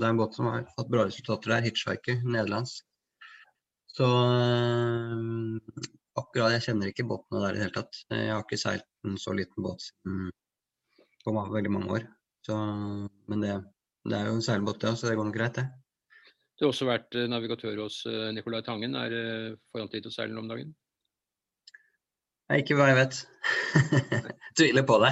det 0.02 0.08
er 0.08 0.12
en 0.12 0.20
båt 0.20 0.36
som 0.36 0.50
har 0.52 0.66
hatt 0.76 0.92
bra 0.92 1.06
resultater 1.08 1.56
der. 1.56 1.70
Hitchhiker, 1.70 2.20
nederlandsk. 2.26 2.84
Så 3.92 4.08
øh, 4.08 5.60
akkurat 6.20 6.56
jeg 6.56 6.66
kjenner 6.68 6.92
ikke 6.92 7.08
båtene 7.10 7.42
der 7.44 7.56
i 7.56 7.60
det 7.60 7.66
hele 7.66 7.76
tatt. 7.76 8.02
Jeg 8.14 8.32
har 8.32 8.44
ikke 8.46 8.60
seilt 8.60 8.88
en 9.08 9.18
så 9.20 9.36
liten 9.36 9.66
båt 9.66 9.92
på 11.26 11.34
veldig 11.36 11.72
mange 11.72 11.98
år. 11.98 12.08
Så, 12.46 12.58
men 13.30 13.44
det, 13.44 13.56
det, 14.08 14.18
er 14.18 14.30
jo 14.30 14.38
en 14.38 14.46
seilbåt, 14.46 14.84
ja, 14.84 14.96
så 14.96 15.10
det 15.10 15.18
går 15.20 15.28
nok 15.30 15.38
greit, 15.38 15.60
det. 15.60 15.68
Du 16.58 16.66
har 16.66 16.72
også 16.74 16.88
vært 16.88 17.18
eh, 17.18 17.28
navigatør 17.30 17.84
hos 17.84 18.04
eh, 18.10 18.30
Nicolai 18.36 18.62
Tangen. 18.66 18.96
Er 18.98 19.14
det 19.14 19.26
foran 19.74 19.90
tid 19.92 20.06
til 20.06 20.12
å 20.12 20.16
seile 20.16 20.38
om 20.42 20.50
dagen? 20.50 20.72
Jeg, 22.52 22.64
ikke 22.64 22.78
hva 22.78 22.90
jeg 22.92 23.00
vet. 23.00 23.20
Tviler 24.58 24.86
på 24.88 24.98
det. 25.04 25.12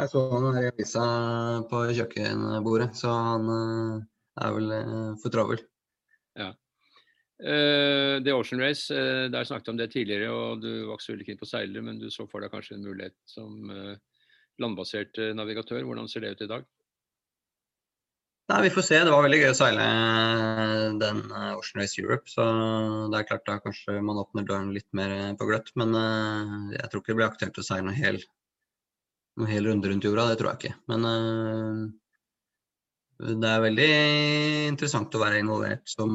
Jeg 0.00 0.10
så 0.10 0.24
han 0.32 0.56
her 0.56 0.66
i 0.66 0.72
avisa 0.72 1.04
på 1.70 1.84
kjøkkenbordet, 1.94 2.90
så 2.98 3.12
han 3.14 3.50
er 4.42 4.54
vel 4.56 4.72
for 5.22 5.34
travel. 5.34 5.60
Ja. 6.34 6.48
Uh, 7.42 8.22
The 8.22 8.30
Ocean 8.30 8.60
Race, 8.62 8.94
uh, 8.94 9.26
der 9.30 9.44
snakket 9.44 9.72
om 9.72 9.78
det 9.78 9.90
tidligere, 9.90 10.30
og 10.30 10.60
du 10.62 10.86
var 10.86 10.94
ikke 10.94 11.06
så 11.06 11.12
veldig 11.14 11.26
keen 11.26 11.40
på 11.40 11.48
seilere, 11.50 11.82
men 11.82 11.98
du 11.98 12.06
så 12.10 12.28
for 12.30 12.44
deg 12.44 12.52
kanskje 12.52 12.76
en 12.76 12.86
mulighet 12.86 13.16
som 13.26 13.72
uh, 13.74 13.96
landbasert 14.62 15.18
navigatør. 15.34 15.82
Hvordan 15.82 16.06
ser 16.08 16.22
det 16.22 16.36
ut 16.36 16.44
i 16.46 16.50
dag? 16.52 16.68
Nei, 18.52 18.60
Vi 18.62 18.70
får 18.70 18.86
se. 18.86 19.00
Det 19.02 19.10
var 19.10 19.24
veldig 19.24 19.40
gøy 19.40 19.50
å 19.50 19.56
seile 19.56 19.84
den 21.00 21.20
Ocean 21.56 21.80
Race 21.80 21.98
Europe. 21.98 22.28
Så 22.30 22.44
det 23.10 23.18
er 23.18 23.26
klart 23.26 23.46
da 23.48 23.56
kanskje 23.64 23.96
man 24.04 24.20
åpner 24.20 24.46
døren 24.46 24.70
litt 24.76 24.86
mer 24.94 25.32
på 25.40 25.48
gløtt. 25.48 25.72
Men 25.80 25.96
jeg 26.76 26.90
tror 26.92 27.00
ikke 27.00 27.14
det 27.14 27.18
blir 27.18 27.26
aktuelt 27.30 27.58
å 27.58 27.64
seile 27.64 27.88
noen 27.88 27.96
hel, 27.96 28.20
noen 29.40 29.50
hel 29.50 29.70
runde 29.72 29.90
rundt 29.90 30.06
jorda. 30.06 30.28
Det 30.28 30.38
tror 30.42 30.52
jeg 30.52 30.60
ikke. 30.60 30.76
Men 30.92 31.08
det 33.42 33.48
er 33.48 33.64
veldig 33.64 33.90
interessant 34.68 35.16
å 35.16 35.24
være 35.24 35.40
involvert 35.40 35.88
som 35.88 36.12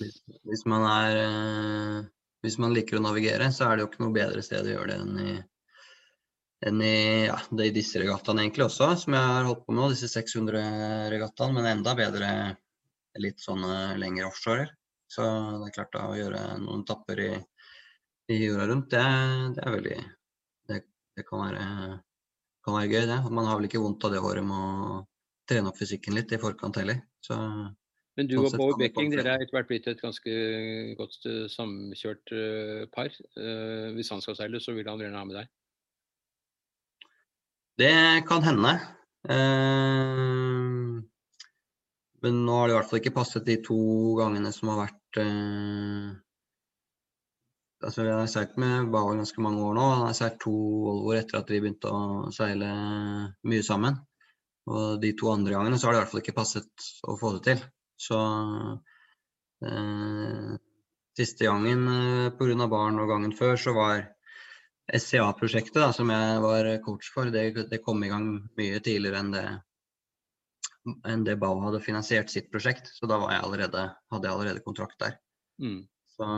hvis 0.00 0.64
man, 0.70 0.86
er, 0.88 1.20
eh, 1.24 2.08
hvis 2.44 2.58
man 2.62 2.74
liker 2.76 2.98
å 2.98 3.04
navigere, 3.04 3.50
så 3.54 3.68
er 3.68 3.76
det 3.76 3.84
jo 3.84 3.90
ikke 3.90 4.04
noe 4.04 4.16
bedre 4.16 4.44
sted 4.44 4.66
å 4.66 4.74
gjøre 4.74 4.90
det 4.92 4.98
enn 5.02 5.22
i, 5.22 5.36
enn 6.70 6.82
i 6.84 6.96
ja, 7.26 7.38
det 7.56 7.70
i 7.70 7.76
disse 7.76 8.02
regattaene 8.02 8.44
egentlig 8.44 8.66
også, 8.66 8.90
som 9.04 9.16
jeg 9.16 9.32
har 9.34 9.48
holdt 9.48 9.64
på 9.66 9.76
med, 9.76 9.94
disse 9.94 10.10
600-regattaene. 10.12 11.56
Men 11.56 11.70
enda 11.74 11.96
bedre 11.98 12.32
litt 13.20 13.42
sånne 13.42 13.96
lengre 14.00 14.28
offshorer. 14.28 14.70
Så 15.10 15.24
det 15.24 15.70
er 15.70 15.74
klart 15.74 15.94
da 15.96 16.04
å 16.06 16.18
gjøre 16.18 16.42
noen 16.62 16.84
tapper 16.86 17.22
i, 17.24 17.30
i 18.30 18.36
jorda 18.44 18.68
rundt, 18.70 18.92
det, 18.92 19.02
det 19.56 19.64
er 19.64 19.74
veldig 19.74 19.98
Det, 20.70 20.76
det 21.18 21.24
kan, 21.26 21.42
være, 21.42 21.64
kan, 22.62 22.76
være, 22.76 22.90
gøy, 22.92 23.06
det. 23.10 23.18
Man 23.34 23.48
har 23.48 23.58
vel 23.58 23.66
ikke 23.66 23.82
vondt 23.82 24.06
av 24.06 24.14
det 24.14 24.22
året 24.22 24.46
med 24.46 24.60
å 24.60 25.00
trene 25.50 25.72
opp 25.72 25.80
fysikken 25.80 26.14
litt 26.14 26.30
i 26.30 26.38
forkant 26.38 26.78
heller. 26.78 27.00
Så, 27.26 27.34
Men 28.20 28.28
du 28.28 28.34
og 28.42 28.52
Bowie 28.52 28.76
Becking, 28.76 29.14
dere 29.14 29.32
er 29.32 29.40
etter 29.40 29.56
hvert 29.56 29.68
blitt 29.70 29.86
et 29.88 30.00
ganske 30.02 30.32
godt 30.98 31.22
uh, 31.24 31.46
samkjørt 31.48 32.32
uh, 32.36 32.82
par. 32.92 33.08
Uh, 33.32 33.96
hvis 33.96 34.12
han 34.12 34.20
skal 34.20 34.36
seile, 34.36 34.60
så 34.60 34.74
vil 34.76 34.90
han 34.90 35.00
gjerne 35.00 35.16
ha 35.16 35.24
med 35.24 35.38
deg? 35.38 35.48
Det 37.80 37.94
kan 38.28 38.44
hende. 38.44 38.74
men 42.20 42.42
nå 42.44 42.58
har 42.58 42.68
det 42.68 42.74
i 42.74 42.76
hvert 42.76 42.90
fall 42.90 43.00
ikke 43.00 43.14
passet 43.16 43.46
de 43.48 43.56
to 43.64 43.78
gangene 44.18 44.52
som 44.52 44.68
har 44.72 44.82
vært 44.82 45.20
altså 47.80 48.04
Jeg 48.04 48.16
har 48.18 48.28
seilt 48.28 48.60
med 48.60 48.92
Bauer 48.92 49.16
ganske 49.16 49.40
mange 49.40 49.64
år 49.64 49.74
nå. 49.80 49.88
Han 49.94 50.06
har 50.10 50.16
seilt 50.18 50.36
to 50.44 50.52
Volvoer 50.52 51.22
etter 51.22 51.40
at 51.40 51.48
vi 51.48 51.62
begynte 51.62 51.88
å 51.88 52.28
seile 52.36 52.68
mye 53.48 53.64
sammen. 53.64 53.96
Og 54.68 55.00
de 55.00 55.16
to 55.16 55.32
andre 55.32 55.56
gangene 55.56 55.80
så 55.80 55.88
har 55.88 55.96
det 55.96 56.02
i 56.02 56.04
hvert 56.04 56.12
fall 56.12 56.24
ikke 56.26 56.36
passet 56.36 56.90
å 57.08 57.16
få 57.16 57.38
det 57.38 57.46
til. 57.48 57.64
Så 58.00 58.18
eh, 59.66 60.52
siste 61.18 61.48
gangen 61.48 61.88
eh, 61.88 62.30
pga. 62.38 62.66
barn 62.68 63.00
og 63.02 63.10
gangen 63.10 63.34
før, 63.36 63.56
så 63.60 63.74
var 63.76 64.06
SCA-prosjektet 64.90 65.94
som 65.94 66.10
jeg 66.10 66.38
var 66.42 66.70
coach 66.84 67.10
for, 67.14 67.30
det, 67.30 67.68
det, 67.70 67.82
kom 67.84 68.02
i 68.04 68.10
gang 68.10 68.30
mye 68.58 68.80
tidligere 68.82 69.20
enn 69.20 69.34
det 69.34 69.48
enn 71.06 71.26
det 71.26 71.36
Bau 71.36 71.58
hadde 71.60 71.82
finansiert 71.84 72.32
sitt 72.32 72.48
prosjekt. 72.50 72.88
Så 72.96 73.06
da 73.06 73.18
jeg 73.28 73.42
allerede, 73.44 73.82
hadde 74.10 74.26
jeg 74.26 74.32
allerede 74.32 74.62
kontrakt 74.64 74.96
der. 75.02 75.18
Mm. 75.60 75.82
Så, 76.16 76.28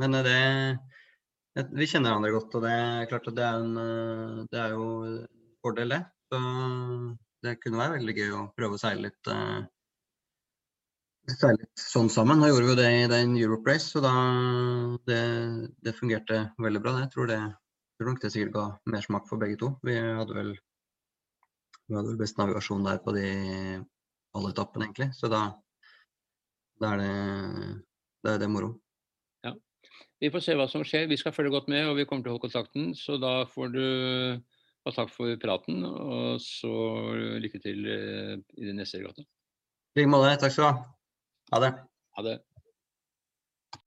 men 0.00 0.16
det 0.24 0.38
Vi 1.76 1.88
kjenner 1.90 2.14
hverandre 2.14 2.32
godt, 2.32 2.56
og 2.56 2.64
det 2.64 2.72
er 2.72 3.08
klart 3.10 3.28
at 3.28 3.36
det 3.36 3.44
er, 3.44 3.60
en, 3.60 4.48
det 4.48 4.62
er 4.62 4.72
jo 4.72 4.86
fordel, 5.60 5.92
det. 5.92 6.00
Så 6.32 6.40
det 7.44 7.58
kunne 7.60 7.82
være 7.82 7.98
veldig 7.98 8.16
gøy 8.16 8.32
å 8.38 8.42
prøve 8.56 8.78
å 8.78 8.80
seile 8.80 9.10
litt, 9.10 9.30
seile 11.28 11.58
litt 11.58 11.82
sånn 11.82 12.10
sammen. 12.12 12.40
Nå 12.40 12.50
gjorde 12.50 12.66
vi 12.66 12.72
jo 12.72 12.78
det 12.80 12.90
i 12.96 13.08
den 13.10 13.36
Europe 13.38 13.70
Race, 13.70 13.90
så 13.92 14.02
da 14.04 14.14
det, 15.08 15.22
det 15.84 15.96
fungerte 15.98 16.42
veldig 16.58 16.82
bra. 16.84 16.96
Jeg 17.04 17.12
tror 17.14 17.30
det 17.30 17.40
jeg 17.40 18.04
tror 18.06 18.14
nok 18.14 18.20
det 18.22 18.28
sikkert 18.32 18.54
ga 18.54 18.66
mersmak 18.88 19.26
for 19.28 19.40
begge 19.40 19.58
to. 19.60 19.74
Vi 19.84 19.92
hadde 20.00 20.32
vel, 20.32 20.54
vi 21.84 21.96
hadde 21.98 22.08
vel 22.08 22.20
best 22.22 22.38
navigasjon 22.40 22.86
der 22.86 23.02
på 23.04 23.12
de 23.12 23.26
alle 24.38 24.52
etappene, 24.54 24.86
egentlig. 24.86 25.10
Så 25.18 25.28
da, 25.28 25.42
da 26.80 26.94
er 26.94 27.02
det, 27.02 27.10
det, 28.24 28.32
er 28.32 28.40
det 28.40 28.48
moro. 28.48 28.70
Vi 30.20 30.28
får 30.32 30.42
se 30.44 30.54
hva 30.56 30.66
som 30.68 30.82
skjer. 30.84 31.06
Vi 31.08 31.16
skal 31.20 31.32
følge 31.32 31.52
godt 31.54 31.68
med, 31.72 31.86
og 31.88 31.96
vi 31.96 32.04
kommer 32.08 32.24
til 32.24 32.32
å 32.32 32.38
holde 32.38 32.44
kontakten. 32.46 32.90
Så 32.96 33.16
da 33.20 33.46
får 33.48 33.70
du 33.72 33.84
ha 34.84 34.94
takk 34.96 35.12
for 35.12 35.36
praten, 35.40 35.84
og 35.84 36.40
så 36.44 36.72
lykke 37.40 37.60
til 37.60 37.84
eh, 37.84 38.34
i 38.60 38.68
den 38.68 38.80
neste 38.80 39.00
regatta. 39.00 39.24
I 39.96 40.02
like 40.02 40.12
måte. 40.12 40.34
Takk 40.40 40.56
skal 40.56 40.64
du 40.64 40.68
ha. 40.70 40.99
Ha 41.50 41.60
det. 41.60 41.70
Ha 42.16 42.22
det. 42.22 42.38